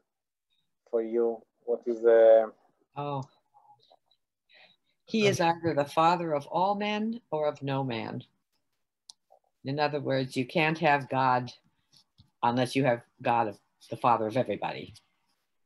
[0.89, 1.41] for you?
[1.63, 2.51] What is the.
[2.95, 3.23] Oh.
[5.05, 8.23] He is either the father of all men or of no man.
[9.63, 11.51] In other words, you can't have God
[12.43, 13.57] unless you have God,
[13.89, 14.93] the father of everybody.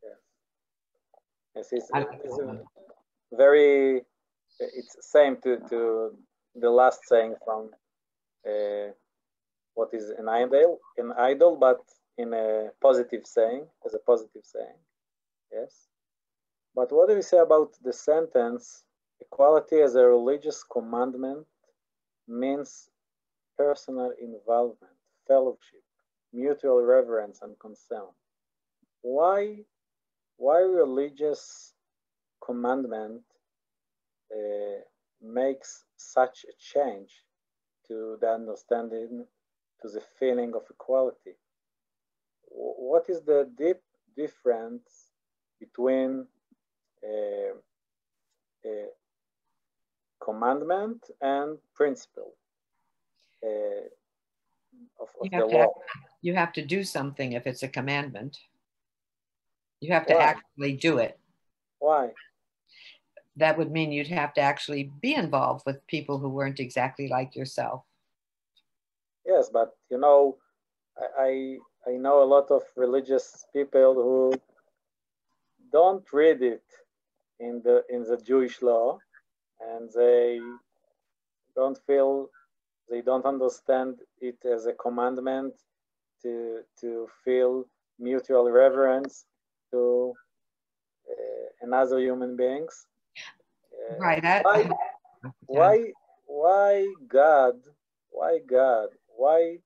[0.04, 0.18] Yes,
[1.56, 1.90] yes it's,
[2.24, 2.40] it's
[3.32, 4.02] very,
[4.60, 6.12] it's same to, to
[6.56, 7.70] the last saying from
[8.48, 8.92] uh,
[9.74, 11.82] what is an idol, an idol, but
[12.18, 14.80] in a positive saying, as a positive saying.
[15.52, 15.88] Yes.
[16.76, 18.84] But what do we say about the sentence?
[19.20, 21.46] Equality as a religious commandment
[22.28, 22.90] means
[23.58, 24.94] personal involvement,
[25.28, 25.84] fellowship,
[26.34, 28.08] mutual reverence, and concern.
[29.02, 29.58] Why,
[30.38, 31.74] why religious
[32.46, 33.22] commandment
[34.34, 34.82] uh,
[35.22, 37.12] makes such a change
[37.88, 39.26] to the understanding,
[39.82, 41.36] to the feeling of equality?
[42.48, 43.82] What is the deep
[44.16, 45.12] difference
[45.60, 46.28] between
[47.04, 47.52] a,
[48.66, 48.86] a
[50.24, 52.34] commandment and principle
[53.44, 53.88] uh,
[55.00, 55.74] of, of the law?
[56.22, 58.38] You have to do something if it's a commandment.
[59.80, 60.24] You have to Why?
[60.24, 61.20] actually do it.
[61.80, 62.12] Why?
[63.38, 67.36] that would mean you'd have to actually be involved with people who weren't exactly like
[67.36, 67.84] yourself.
[69.26, 70.38] Yes, but you know,
[71.18, 71.58] I
[71.88, 74.34] I know a lot of religious people who
[75.72, 76.64] don't read it
[77.40, 79.00] in the in the Jewish law,
[79.60, 80.40] and they
[81.56, 82.30] don't feel
[82.90, 85.54] they don't understand it as a commandment
[86.24, 87.66] to to feel
[88.00, 89.26] mutual reverence
[89.72, 90.14] to
[91.10, 92.86] uh, another human beings
[94.00, 94.44] right.
[94.44, 94.70] why,
[95.46, 95.92] why,
[96.26, 97.56] why God,
[98.10, 99.58] why God, why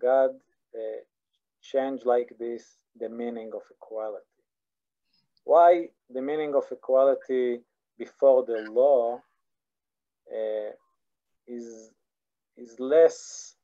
[0.00, 0.30] God
[0.74, 1.00] uh,
[1.62, 4.24] changed like this the meaning of equality?
[5.44, 7.60] Why the meaning of equality
[7.98, 9.20] before the law
[10.30, 10.70] uh,
[11.46, 11.90] is
[12.56, 13.54] is less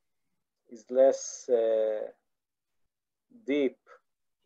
[0.71, 2.07] is less uh,
[3.45, 3.77] deep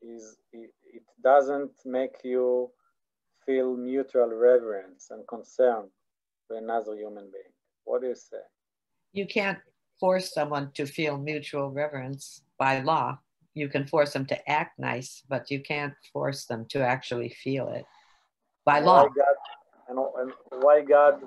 [0.02, 2.72] is it, it doesn't make you
[3.46, 5.90] feel mutual reverence and concern
[6.48, 7.54] for another human being.
[7.86, 8.38] What do you say?
[9.14, 9.60] You can't
[10.00, 13.20] force someone to feel mutual reverence by law.
[13.56, 17.68] You can force them to act nice, but you can't force them to actually feel
[17.70, 17.86] it
[18.64, 19.04] by law.
[19.04, 19.36] Why God,
[19.90, 21.22] and, and why God,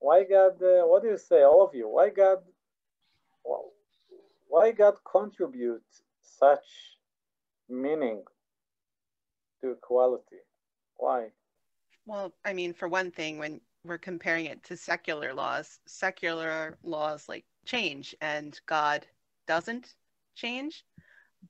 [0.00, 1.88] why God, uh, what do you say, all of you?
[1.88, 2.38] Why God,
[4.48, 5.84] why God contribute
[6.38, 6.64] such
[7.68, 8.22] meaning
[9.60, 10.40] to equality?
[10.96, 11.28] Why?
[12.06, 17.28] Well, I mean, for one thing, when we're comparing it to secular laws, secular laws
[17.28, 19.06] like change and God
[19.46, 19.94] doesn't
[20.34, 20.84] change.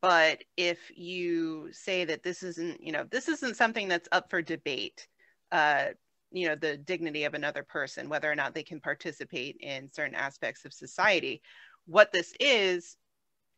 [0.00, 4.40] But if you say that this isn't, you know, this isn't something that's up for
[4.40, 5.06] debate,
[5.50, 5.88] uh,
[6.30, 10.14] you know, the dignity of another person, whether or not they can participate in certain
[10.14, 11.42] aspects of society.
[11.86, 12.96] What this is,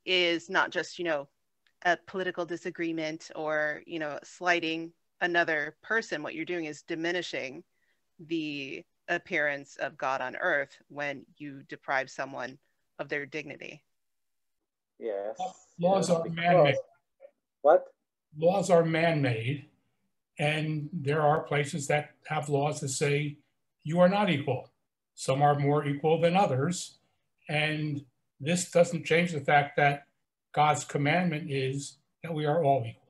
[0.05, 1.29] is not just, you know,
[1.85, 7.63] a political disagreement or, you know, slighting another person, what you're doing is diminishing
[8.19, 12.59] the appearance of God on earth when you deprive someone
[12.99, 13.83] of their dignity.
[14.99, 15.37] Yes.
[15.79, 16.77] Laws are man made.
[17.63, 17.85] What?
[18.39, 19.67] Laws are man made.
[20.39, 23.39] And there are places that have laws that say
[23.83, 24.71] you are not equal.
[25.15, 26.99] Some are more equal than others.
[27.49, 28.05] And
[28.41, 30.07] this doesn't change the fact that
[30.55, 33.03] God's commandment is that we are all equal.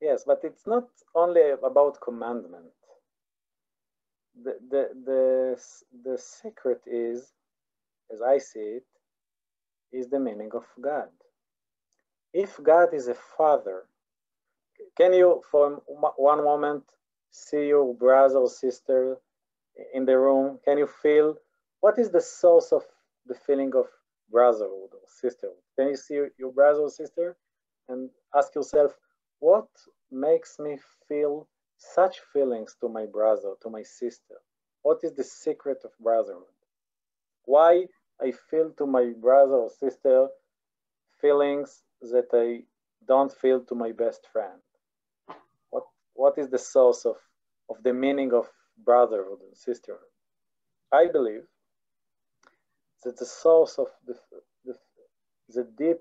[0.00, 2.72] Yes, but it's not only about commandment.
[4.44, 5.62] The, the, the,
[6.04, 7.32] the secret is,
[8.12, 8.84] as I see it,
[9.92, 11.08] is the meaning of God.
[12.34, 13.84] If God is a father,
[14.96, 15.82] can you, for
[16.16, 16.84] one moment,
[17.30, 19.16] see your brother or sister
[19.94, 20.58] in the room?
[20.64, 21.36] Can you feel
[21.80, 22.82] what is the source of
[23.26, 23.86] the feeling of
[24.30, 25.62] brotherhood or sisterhood?
[25.78, 27.36] Can you see your brother or sister
[27.88, 28.92] and ask yourself,
[29.38, 29.68] what
[30.10, 31.48] makes me feel
[31.78, 34.36] such feelings to my brother, to my sister?
[34.82, 36.44] What is the secret of brotherhood?
[37.44, 37.86] Why
[38.20, 40.28] I feel to my brother or sister
[41.20, 42.64] feelings that I
[43.06, 44.60] don't feel to my best friend?
[45.70, 47.16] What, what is the source of,
[47.68, 48.48] of the meaning of
[48.84, 50.12] brotherhood and sisterhood?
[50.92, 51.46] I believe
[53.12, 54.16] the source of the,
[54.64, 54.74] the,
[55.48, 55.98] the deep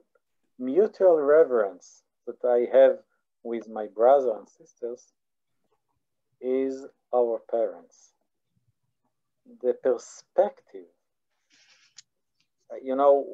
[0.58, 2.98] mutual reverence that I have
[3.44, 5.14] with my brothers and sisters
[6.42, 8.12] is our parents.
[9.62, 10.90] The perspective,
[12.82, 13.26] you know,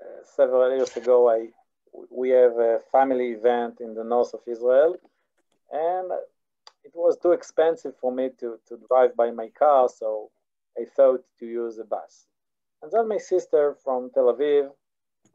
[0.00, 1.48] uh, several years ago, I
[2.10, 4.96] we have a family event in the north of Israel,
[5.70, 6.10] and
[6.82, 10.30] it was too expensive for me to, to drive by my car, so
[10.76, 12.26] I thought to use a bus.
[12.84, 14.68] And then my sister from Tel Aviv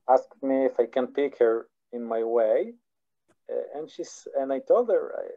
[0.07, 2.73] asked me if I can pick her in my way.
[3.51, 5.29] Uh, and she's and I told her, I,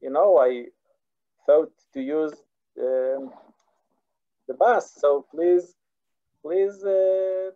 [0.00, 0.66] you know, I
[1.46, 2.32] thought to use
[2.80, 3.32] um,
[4.46, 5.74] the bus, so please,
[6.42, 7.50] please uh,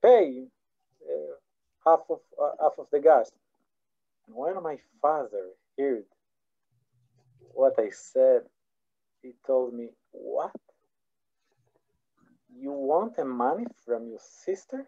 [0.00, 0.44] pay
[1.02, 1.34] uh,
[1.84, 3.28] half of uh, half of the gas.
[4.28, 6.04] And when my father heard
[7.54, 8.42] what I said,
[9.20, 10.54] he told me, "What?
[12.60, 14.86] You want the money from your sister?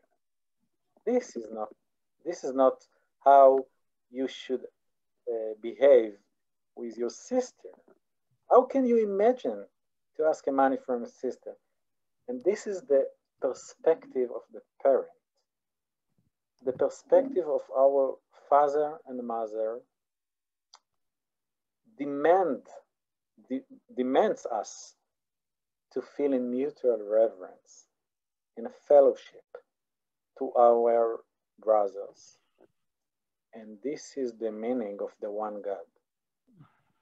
[1.06, 1.68] This is not.
[2.22, 2.74] This is not
[3.24, 3.64] how
[4.10, 4.60] you should
[5.26, 6.12] uh, behave
[6.76, 7.70] with your sister.
[8.50, 9.64] How can you imagine
[10.16, 11.52] to ask money from a sister?
[12.28, 13.06] And this is the
[13.40, 15.08] perspective of the parent.
[16.66, 18.16] The perspective of our
[18.50, 19.80] father and mother
[21.96, 22.66] demand,
[23.48, 23.62] de
[23.96, 24.94] demands us
[25.92, 27.86] to feel in mutual reverence,
[28.56, 29.44] in a fellowship
[30.38, 31.20] to our
[31.62, 32.38] brothers.
[33.54, 35.86] And this is the meaning of the one God.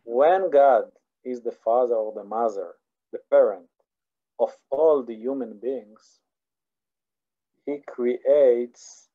[0.04, 0.84] When God
[1.24, 2.74] is the father or the mother,
[3.12, 3.68] the parent
[4.38, 6.20] of all the human beings,
[7.66, 9.08] he creates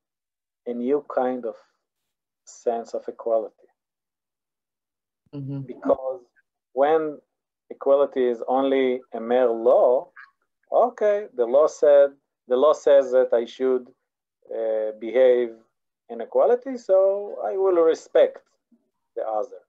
[0.68, 1.56] a new kind of
[2.46, 3.56] sense of equality.
[5.34, 5.62] Mm-hmm.
[5.62, 6.22] Because
[6.74, 7.20] when
[7.76, 10.10] equality is only a mere law,
[10.72, 12.10] okay, the law said
[12.48, 13.86] the law says that I should
[14.58, 15.50] uh, behave
[16.12, 16.98] inequality, so
[17.44, 18.40] I will respect
[19.16, 19.62] the other.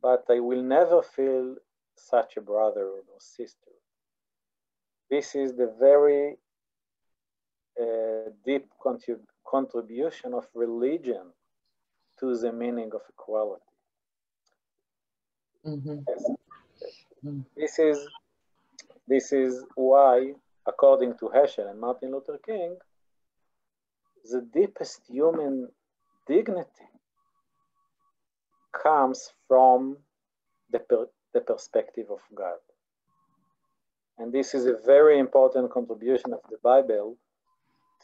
[0.00, 1.56] But I will never feel
[1.96, 3.72] such a brother or sister.
[5.10, 6.36] This is the very
[7.80, 11.26] uh, deep contrib- contribution of religion
[12.20, 13.62] to the meaning of equality.
[15.66, 15.98] Mm-hmm.
[17.56, 18.06] This is
[19.08, 20.34] this is why,
[20.66, 22.76] according to Heschel and Martin Luther King,
[24.30, 25.68] the deepest human
[26.26, 26.88] dignity
[28.72, 29.96] comes from
[30.70, 32.58] the, per, the perspective of God.
[34.18, 37.16] And this is a very important contribution of the Bible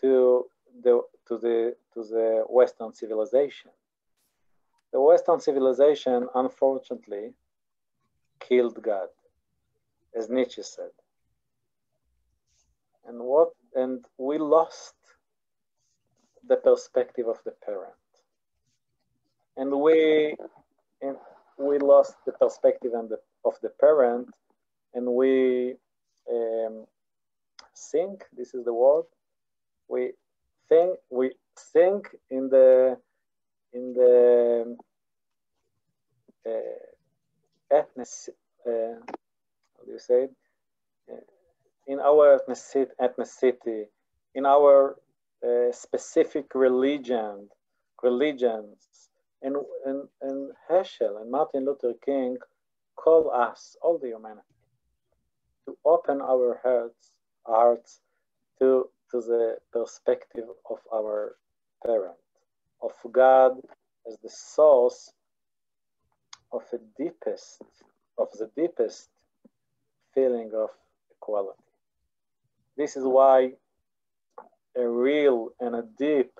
[0.01, 0.47] to
[0.83, 3.71] the, to the, to the Western civilization.
[4.93, 7.33] The Western civilization, unfortunately,
[8.51, 9.09] killed God,
[10.17, 10.91] as Nietzsche said.
[13.07, 14.95] And what and we lost
[16.47, 17.95] the perspective of the parent.
[19.57, 20.35] And we,
[21.03, 21.17] and
[21.59, 24.29] we lost the perspective and the, of the parent
[24.95, 25.75] and we
[26.31, 26.87] um,
[27.93, 29.05] think, this is the word,
[29.89, 30.13] we
[30.69, 31.33] think, we
[31.73, 32.97] think in the,
[33.73, 34.77] in the
[36.47, 36.51] uh,
[37.71, 38.09] ethnic,
[38.67, 40.33] uh, how do you say it?
[41.11, 41.17] Uh,
[41.87, 43.85] in our ethnicity, ethnicity,
[44.35, 44.97] in our
[45.45, 47.49] uh, specific religion,
[48.03, 49.09] religions,
[49.43, 49.57] and,
[49.87, 52.37] and, and Heschel and Martin Luther King
[52.97, 54.43] call us, all the humanity,
[55.65, 57.13] to open our hearts,
[57.47, 58.01] hearts
[58.59, 61.37] to, to the perspective of our
[61.85, 62.17] parent,
[62.83, 63.59] of God
[64.07, 65.13] as the source
[66.53, 67.63] of a deepest,
[68.19, 69.09] of the deepest
[70.15, 70.71] feeling of
[71.11, 71.59] equality.
[72.77, 73.53] This is why
[74.77, 76.33] a real and a deep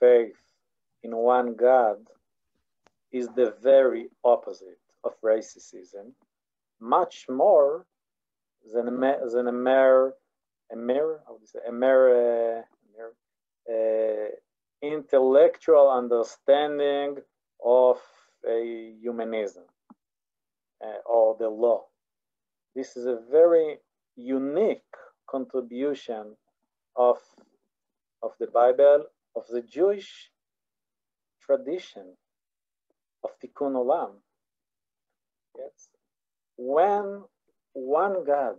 [0.00, 0.36] faith
[1.02, 1.98] in one God
[3.12, 6.12] is the very opposite of racism,
[6.80, 7.86] much more
[8.72, 10.14] than a, than a mere,
[10.72, 12.62] a mere, say, a mere, uh,
[13.70, 14.28] uh,
[14.82, 17.16] intellectual understanding
[17.64, 17.98] of
[19.00, 19.64] humanism
[20.84, 21.84] uh, or the law.
[22.74, 23.78] This is a very
[24.16, 24.82] unique
[25.28, 26.36] contribution
[26.96, 27.18] of,
[28.22, 29.04] of the Bible,
[29.36, 30.30] of the Jewish
[31.44, 32.16] tradition
[33.22, 34.12] of Tikkun Olam.
[35.56, 35.88] Yes.
[36.56, 37.22] When
[37.72, 38.56] one God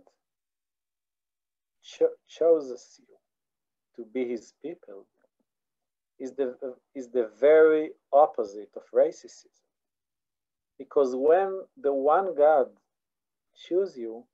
[1.82, 3.16] cho chooses you
[3.96, 5.06] to be his people,
[6.18, 6.54] is the,
[6.94, 9.46] is the very opposite of racism.
[10.78, 12.68] Because when the one God
[13.56, 14.24] chooses you,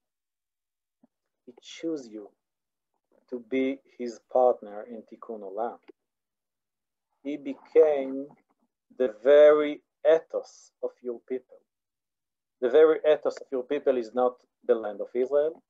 [1.47, 2.29] he chooses you
[3.31, 5.79] to be his partner in Tikkun Olam.
[7.25, 8.27] He became
[8.99, 11.59] the very ethos of your people.
[12.61, 14.35] The very ethos of your people is not
[14.67, 15.63] the land of Israel.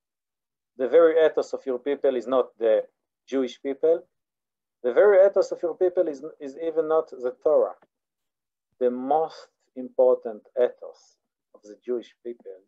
[0.79, 2.83] The very ethos of your people is not the
[3.29, 4.03] Jewish people.
[4.83, 7.75] The very ethos of your people is, is even not the Torah.
[8.81, 11.16] The most important ethos
[11.55, 12.61] of the Jewish people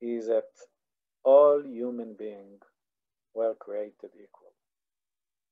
[0.00, 0.44] is that
[1.24, 2.62] all human beings
[3.34, 4.52] were created equal.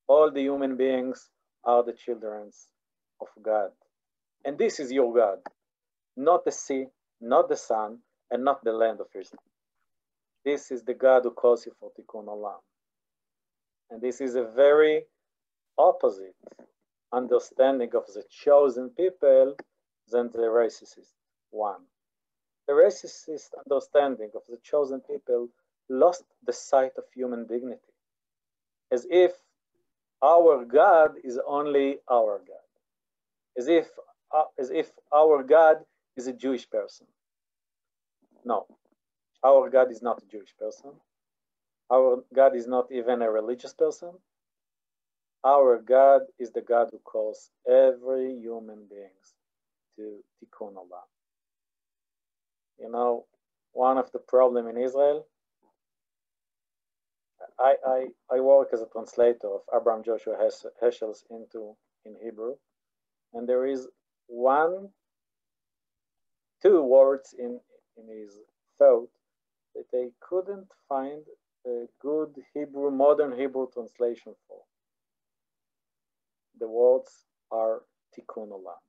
[0.07, 1.29] All the human beings
[1.63, 2.51] are the children
[3.21, 3.71] of God.
[4.45, 5.39] And this is your God,
[6.15, 6.85] not the sea,
[7.19, 7.99] not the sun,
[8.31, 9.41] and not the land of Israel.
[10.43, 12.59] This is the God who calls you for Tikkun Olam.
[13.89, 15.03] And this is a very
[15.77, 16.35] opposite
[17.11, 19.55] understanding of the chosen people
[20.11, 20.97] than the racist
[21.51, 21.81] one.
[22.67, 25.49] The racist understanding of the chosen people
[25.89, 27.93] lost the sight of human dignity,
[28.91, 29.33] as if
[30.23, 32.67] our God is only our God,
[33.57, 33.87] as if,
[34.35, 35.77] uh, as if our God
[36.17, 37.07] is a Jewish person.
[38.45, 38.67] No,
[39.43, 40.91] our God is not a Jewish person.
[41.91, 44.11] Our God is not even a religious person.
[45.45, 49.11] Our God is the God who calls every human being
[49.97, 51.07] to Tikkun Olam.
[52.79, 53.25] You know,
[53.73, 55.27] one of the problem in Israel,
[57.59, 60.35] I, I, I work as a translator of Abraham Joshua
[60.83, 61.75] Heschel's into
[62.05, 62.55] in Hebrew,
[63.33, 63.87] and there is
[64.27, 64.89] one,
[66.61, 67.59] two words in,
[67.97, 68.37] in his
[68.79, 69.09] thought
[69.75, 71.23] that I couldn't find
[71.67, 74.59] a good Hebrew, modern Hebrew translation for
[76.59, 77.11] the words
[77.51, 77.83] are
[78.17, 78.84] tikkun olam.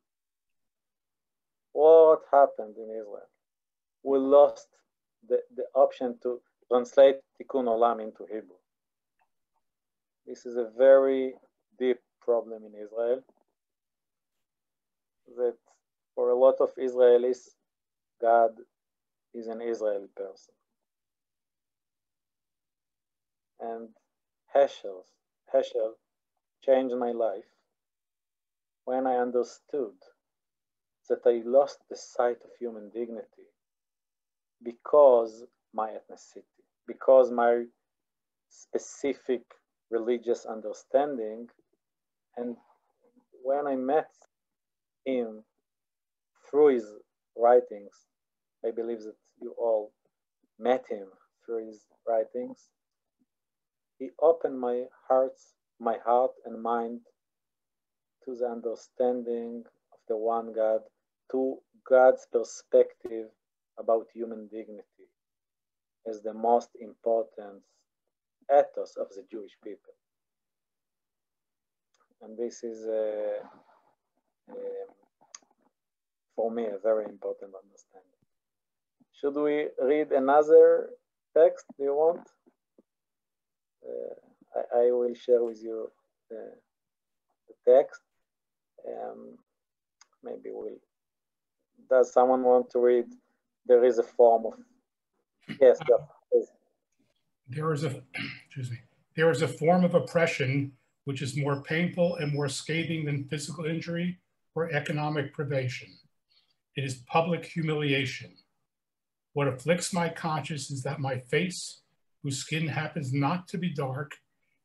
[1.76, 3.30] What happened in Israel?
[4.04, 4.68] We lost
[5.28, 8.60] the, the option to translate tikkun olam into Hebrew.
[10.26, 11.34] This is a very
[11.78, 13.22] deep problem in Israel
[15.36, 15.56] that
[16.14, 17.50] for a lot of Israelis,
[18.20, 18.52] God
[19.34, 20.54] is an Israeli person.
[23.60, 23.88] And
[24.54, 25.04] Heschel,
[25.54, 25.92] Heschel
[26.64, 27.50] changed my life
[28.84, 29.94] when I understood
[31.08, 33.48] that I lost the sight of human dignity
[34.62, 35.44] because
[35.74, 36.44] my ethnicity,
[36.86, 37.64] because my
[38.50, 39.42] specific
[39.90, 41.48] religious understanding.
[42.36, 42.56] And
[43.42, 44.10] when I met
[45.04, 45.44] him
[46.50, 46.86] through his
[47.36, 47.92] writings,
[48.66, 49.92] I believe that you all
[50.58, 51.08] met him
[51.44, 52.68] through his writings.
[53.98, 55.36] He opened my heart,
[55.80, 57.00] my heart and mind
[58.24, 60.80] to the understanding of the one God,
[61.30, 61.58] to
[61.88, 63.26] God's perspective
[63.78, 65.06] about human dignity
[66.08, 67.62] as the most important
[68.50, 69.94] ethos of the Jewish people.
[72.22, 73.42] And this is, uh,
[74.50, 74.86] uh,
[76.34, 78.22] for me, a very important understanding.
[79.20, 80.90] Should we read another
[81.36, 81.66] text?
[81.76, 82.26] Do you want?
[83.86, 85.90] Uh, I, I, will share with you
[86.28, 86.52] the,
[87.48, 88.00] the text
[88.86, 89.38] um,
[90.22, 90.78] maybe we'll,
[91.88, 93.06] does someone want to read?
[93.66, 94.52] There is a form of,
[95.60, 95.78] yes,
[97.48, 98.02] There is a,
[98.46, 98.78] excuse me,
[99.16, 100.72] there is a form of oppression
[101.04, 104.18] which is more painful and more scathing than physical injury
[104.54, 105.88] or economic privation.
[106.76, 108.32] It is public humiliation.
[109.32, 111.80] What afflicts my conscience is that my face,
[112.22, 114.16] whose skin happens not to be dark,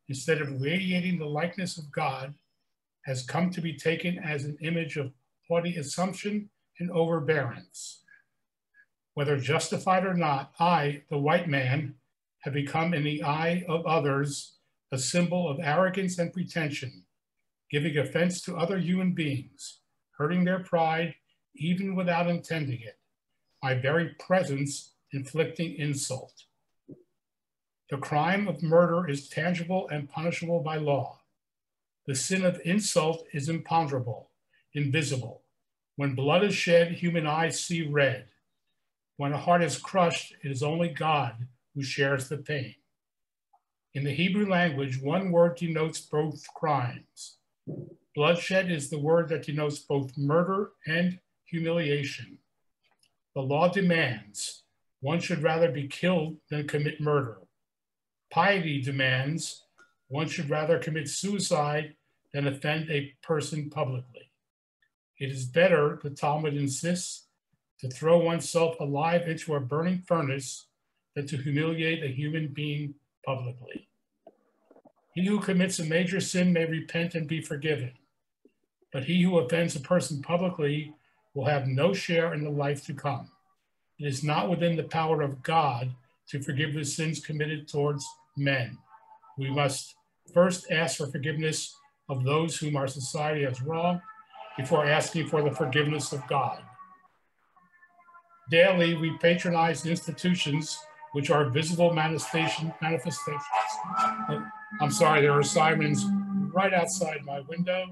[0.10, 2.34] instead of radiating the likeness of God,
[3.06, 5.12] has come to be taken as an image of
[5.48, 6.50] haughty assumption
[6.82, 8.04] and overbearance.
[9.14, 11.96] Whether justified or not, I, the white man,
[12.40, 14.58] have become in the eye of others
[14.92, 17.06] a symbol of arrogance and pretension,
[17.70, 19.80] giving offense to other human beings,
[20.18, 21.16] hurting their pride
[21.56, 22.98] even without intending it,
[23.62, 26.34] my very presence inflicting insult.
[27.90, 31.20] The crime of murder is tangible and punishable by law.
[32.08, 34.32] The sin of insult is imponderable,
[34.74, 35.41] invisible.
[35.96, 38.28] When blood is shed, human eyes see red.
[39.18, 42.76] When a heart is crushed, it is only God who shares the pain.
[43.94, 47.38] In the Hebrew language, one word denotes both crimes.
[48.16, 52.38] Bloodshed is the word that denotes both murder and humiliation.
[53.36, 54.64] The law demands
[55.02, 57.38] one should rather be killed than commit murder.
[58.30, 59.66] Piety demands
[60.08, 61.96] one should rather commit suicide
[62.34, 64.31] than offend a person publicly.
[65.22, 67.28] It is better, the Talmud insists,
[67.80, 70.66] to throw oneself alive into a burning furnace
[71.16, 73.88] than to humiliate a human being publicly.
[75.14, 77.92] He who commits a major sin may repent and be forgiven,
[78.92, 80.96] but he who offends a person publicly
[81.36, 83.30] will have no share in the life to come.
[84.00, 85.92] It is not within the power of God
[86.30, 88.04] to forgive the sins committed towards
[88.36, 88.76] men.
[89.38, 89.94] We must
[90.34, 91.76] first ask for forgiveness
[92.10, 94.02] of those whom our society has wronged
[94.58, 96.62] before asking for the forgiveness of God.
[98.50, 100.78] Daily, we patronize institutions
[101.14, 103.44] which are visible manifestation, manifestations.
[104.30, 104.46] Oh,
[104.80, 106.06] I'm sorry, there are sirens
[106.54, 107.86] right outside my window.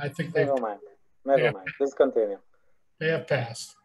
[0.00, 0.80] I think they Never mind.
[1.24, 1.50] Never Yeah.
[1.52, 1.68] mind.
[1.76, 2.38] Please continue.
[3.00, 3.76] they have passed.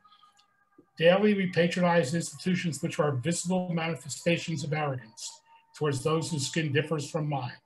[0.97, 5.29] Daily, we patronize institutions which are visible manifestations of arrogance
[5.75, 7.57] towards those whose skin differs from mine.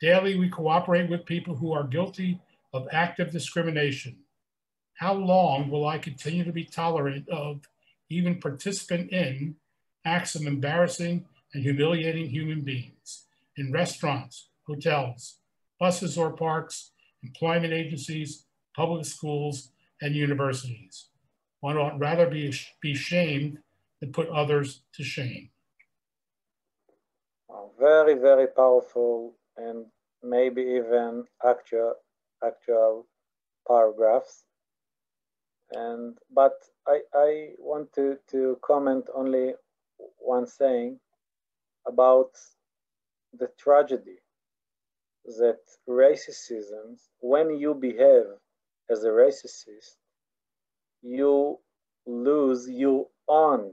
[0.00, 2.40] Daily, we cooperate with people who are guilty
[2.72, 4.16] of active discrimination.
[4.94, 7.60] How long will I continue to be tolerant of,
[8.08, 9.56] even participant in,
[10.04, 15.38] acts of embarrassing and humiliating human beings in restaurants, hotels,
[15.78, 16.92] buses or parks,
[17.22, 18.46] employment agencies,
[18.76, 21.08] public schools, and universities?
[21.60, 23.58] One ought rather be, be shamed
[24.00, 25.50] than put others to shame.
[27.78, 29.86] Very, very powerful and
[30.22, 31.94] maybe even actual,
[32.44, 33.06] actual
[33.66, 34.44] paragraphs.
[35.72, 36.54] And but
[36.86, 39.54] I, I want to, to comment only
[40.18, 40.98] one saying
[41.86, 42.30] about
[43.38, 44.18] the tragedy
[45.24, 48.24] that racism, when you behave
[48.90, 49.96] as a racist,
[51.02, 51.58] you
[52.06, 53.72] lose your own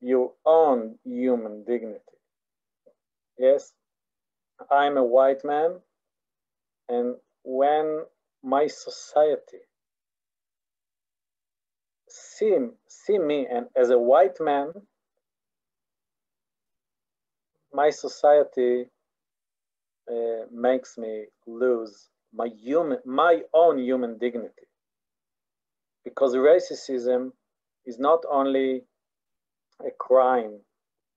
[0.00, 2.00] your own human dignity.
[3.38, 3.72] Yes,
[4.70, 5.80] I'm a white man,
[6.88, 8.02] and when
[8.42, 9.58] my society
[12.38, 12.56] see,
[12.88, 14.72] see me and as a white man,
[17.72, 18.86] my society
[20.10, 24.66] uh, makes me lose my human, my own human dignity.
[26.04, 27.32] Because racism
[27.86, 28.82] is not only
[29.80, 30.58] a crime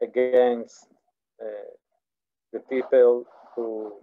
[0.01, 0.87] against
[1.41, 1.71] uh,
[2.53, 3.93] the people who,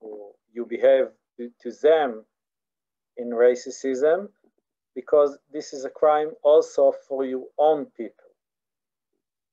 [0.00, 1.08] who you behave
[1.38, 2.24] to, them
[3.16, 4.28] in racism,
[4.94, 8.24] because this is a crime also for your own people.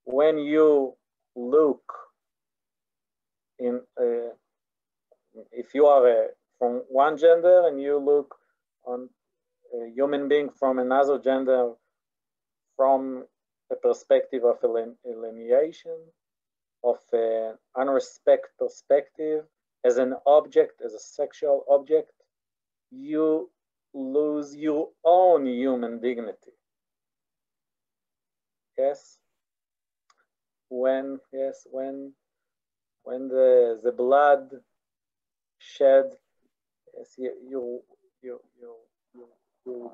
[0.05, 0.95] When you
[1.35, 1.83] look
[3.59, 4.33] in, uh,
[5.51, 6.27] if you are uh,
[6.59, 8.35] from one gender and you look
[8.85, 9.09] on
[9.73, 11.71] a human being from another gender
[12.75, 13.25] from
[13.71, 15.97] a perspective of alienation,
[16.83, 19.45] of an unrespect perspective,
[19.85, 22.11] as an object, as a sexual object,
[22.89, 23.49] you
[23.93, 26.53] lose your own human dignity.
[28.77, 29.19] Yes?
[30.69, 32.13] When, yes, when,
[33.03, 34.49] when the, the blood
[35.59, 36.05] shed,
[36.97, 37.81] yes, you, you,
[38.23, 39.27] you, you,
[39.65, 39.91] you,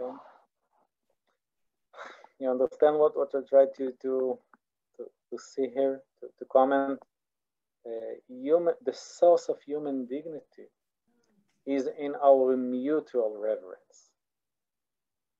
[0.00, 0.16] okay?
[2.40, 4.38] you understand what, what I try to, to,
[4.96, 6.98] to, to see here, to, to comment?
[7.84, 7.90] Uh,
[8.28, 10.68] human, the source of human dignity
[11.66, 14.10] is in our mutual reverence,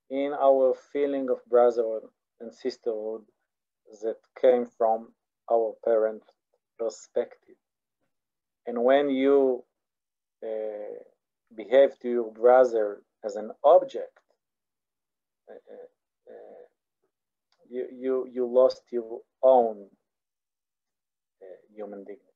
[0.09, 2.03] in our feeling of brotherhood
[2.41, 3.21] and sisterhood
[4.01, 5.09] that came from
[5.51, 6.23] our parent
[6.77, 7.55] perspective.
[8.67, 9.63] And when you
[10.43, 10.99] uh,
[11.55, 14.19] behave to your brother as an object,
[15.49, 16.65] uh, uh,
[17.69, 19.87] you, you, you lost your own
[21.75, 22.32] human dignity.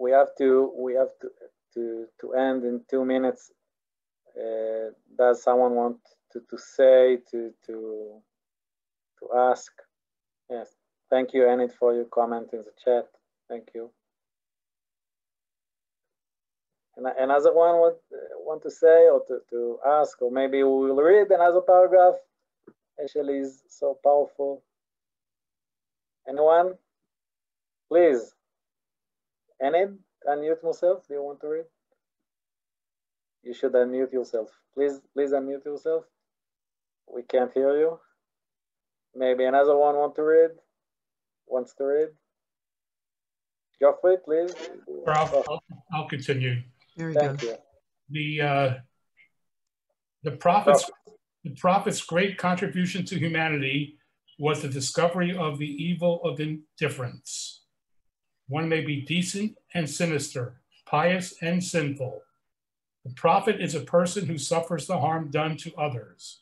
[0.00, 1.28] We, have to we have to,
[1.74, 3.50] to to end in two minutes.
[4.36, 5.98] Uh, does someone want
[6.32, 8.20] to, to say, to, to,
[9.18, 9.70] to ask?
[10.48, 10.68] Yes.
[11.10, 13.08] Thank you, Enid, for your comment in the chat.
[13.48, 13.90] Thank you.
[16.96, 17.96] And another one want,
[18.38, 22.14] want to say or to, to ask, or maybe we will read another paragraph.
[23.02, 24.62] Actually, is so powerful.
[26.28, 26.74] Anyone?
[27.88, 28.34] Please.
[29.62, 29.98] Enid,
[30.28, 31.06] unmute yourself.
[31.06, 31.64] Do you want to read?
[33.42, 34.48] You should unmute yourself.
[34.74, 36.04] Please, please unmute yourself.
[37.12, 38.00] We can't hear you.
[39.14, 40.50] Maybe another one want to read?
[41.46, 42.08] Wants to read?
[43.80, 44.54] Geoffrey, please.
[45.08, 46.62] I'll, I'll, I'll continue.
[46.96, 47.46] There we Thank go.
[47.48, 47.56] you.
[48.10, 48.74] The uh,
[50.22, 50.88] the prophets
[51.44, 53.98] the prophet's great contribution to humanity
[54.38, 57.61] was the discovery of the evil of indifference.
[58.48, 62.22] One may be decent and sinister, pious and sinful.
[63.04, 66.40] The prophet is a person who suffers the harm done to others.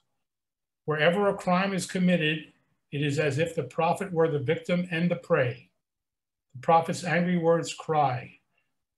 [0.85, 2.53] Wherever a crime is committed,
[2.93, 5.71] it is as if the prophet were the victim and the prey.
[6.55, 8.39] The prophet's angry words cry,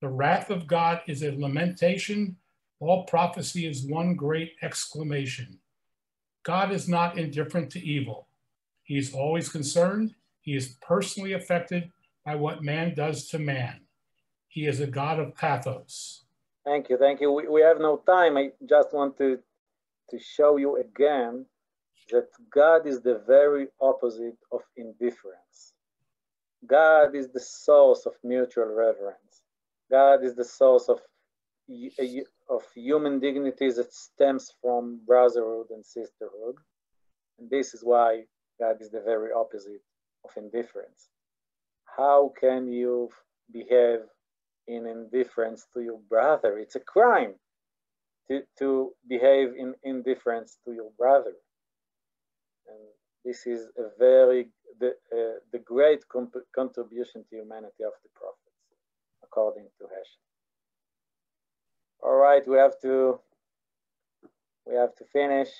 [0.00, 2.36] The wrath of God is a lamentation.
[2.80, 5.58] All prophecy is one great exclamation.
[6.42, 8.26] God is not indifferent to evil.
[8.82, 10.14] He is always concerned.
[10.40, 11.92] He is personally affected
[12.24, 13.80] by what man does to man.
[14.48, 16.24] He is a God of pathos.
[16.64, 17.32] Thank you, thank you.
[17.32, 18.36] We, we have no time.
[18.36, 19.38] I just want to,
[20.10, 21.46] to show you again
[22.10, 25.74] that God is the very opposite of indifference.
[26.66, 29.42] God is the source of mutual reverence.
[29.90, 31.00] God is the source of,
[32.48, 36.56] of human dignity that stems from brotherhood and sisterhood.
[37.38, 38.22] And this is why
[38.60, 39.82] God is the very opposite
[40.24, 41.08] of indifference.
[41.96, 43.10] How can you
[43.52, 44.00] behave
[44.66, 46.58] in indifference to your brother?
[46.58, 47.34] It's a crime
[48.28, 51.34] to, to behave in indifference to your brother.
[52.68, 52.78] And
[53.24, 54.48] this is a very,
[54.80, 56.02] the, uh, the great
[56.54, 58.56] contribution to humanity of the prophets,
[59.22, 60.22] according to Heschel.
[62.02, 63.20] All right, we have to,
[64.66, 65.50] we have to finish.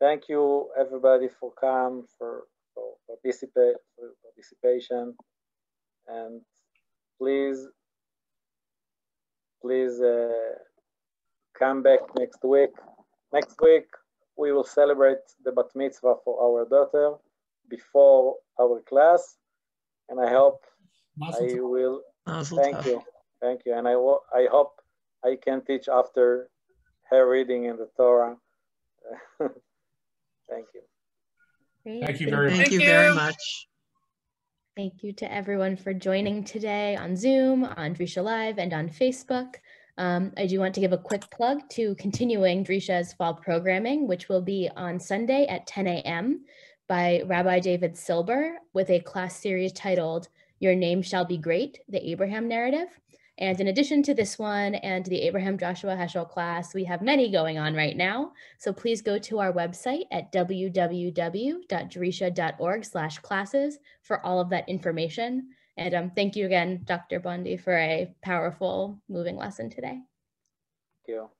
[0.00, 2.42] Thank you everybody for come, for,
[2.74, 5.14] for, participate, for participation.
[6.08, 6.40] And
[7.18, 7.66] please,
[9.60, 10.28] please uh,
[11.58, 12.70] come back next week.
[13.32, 13.86] Next week,
[14.36, 17.14] we will celebrate the bat mitzvah for our daughter
[17.68, 19.36] before our class.
[20.08, 20.60] And I hope
[21.16, 21.70] Mazel I tov.
[21.70, 22.86] will, Mazel thank tov.
[22.86, 23.02] you,
[23.40, 23.74] thank you.
[23.74, 23.94] And I,
[24.36, 24.80] I hope
[25.24, 26.48] I can teach after
[27.10, 28.36] her reading in the Torah.
[29.38, 30.82] thank you.
[31.84, 32.04] Great.
[32.04, 32.56] Thank you very much.
[32.56, 33.66] Thank Thank you very much.
[34.76, 39.56] Thank you to everyone for joining today on Zoom, on Drisha Live, and on Facebook.
[39.98, 44.28] Um, I do want to give a quick plug to continuing Drisha's fall programming, which
[44.28, 46.44] will be on Sunday at 10 a.m.
[46.88, 50.28] by Rabbi David Silber with a class series titled
[50.60, 52.88] Your Name Shall Be Great, the Abraham Narrative.
[53.38, 57.30] And in addition to this one and the Abraham Joshua Heschel class, we have many
[57.30, 58.32] going on right now.
[58.58, 65.48] So please go to our website at www.drisha.org slash classes for all of that information.
[65.76, 67.18] And um, thank you again, Dr.
[67.20, 70.00] Bondi, for a powerful moving lesson today.
[71.06, 71.30] Thank you.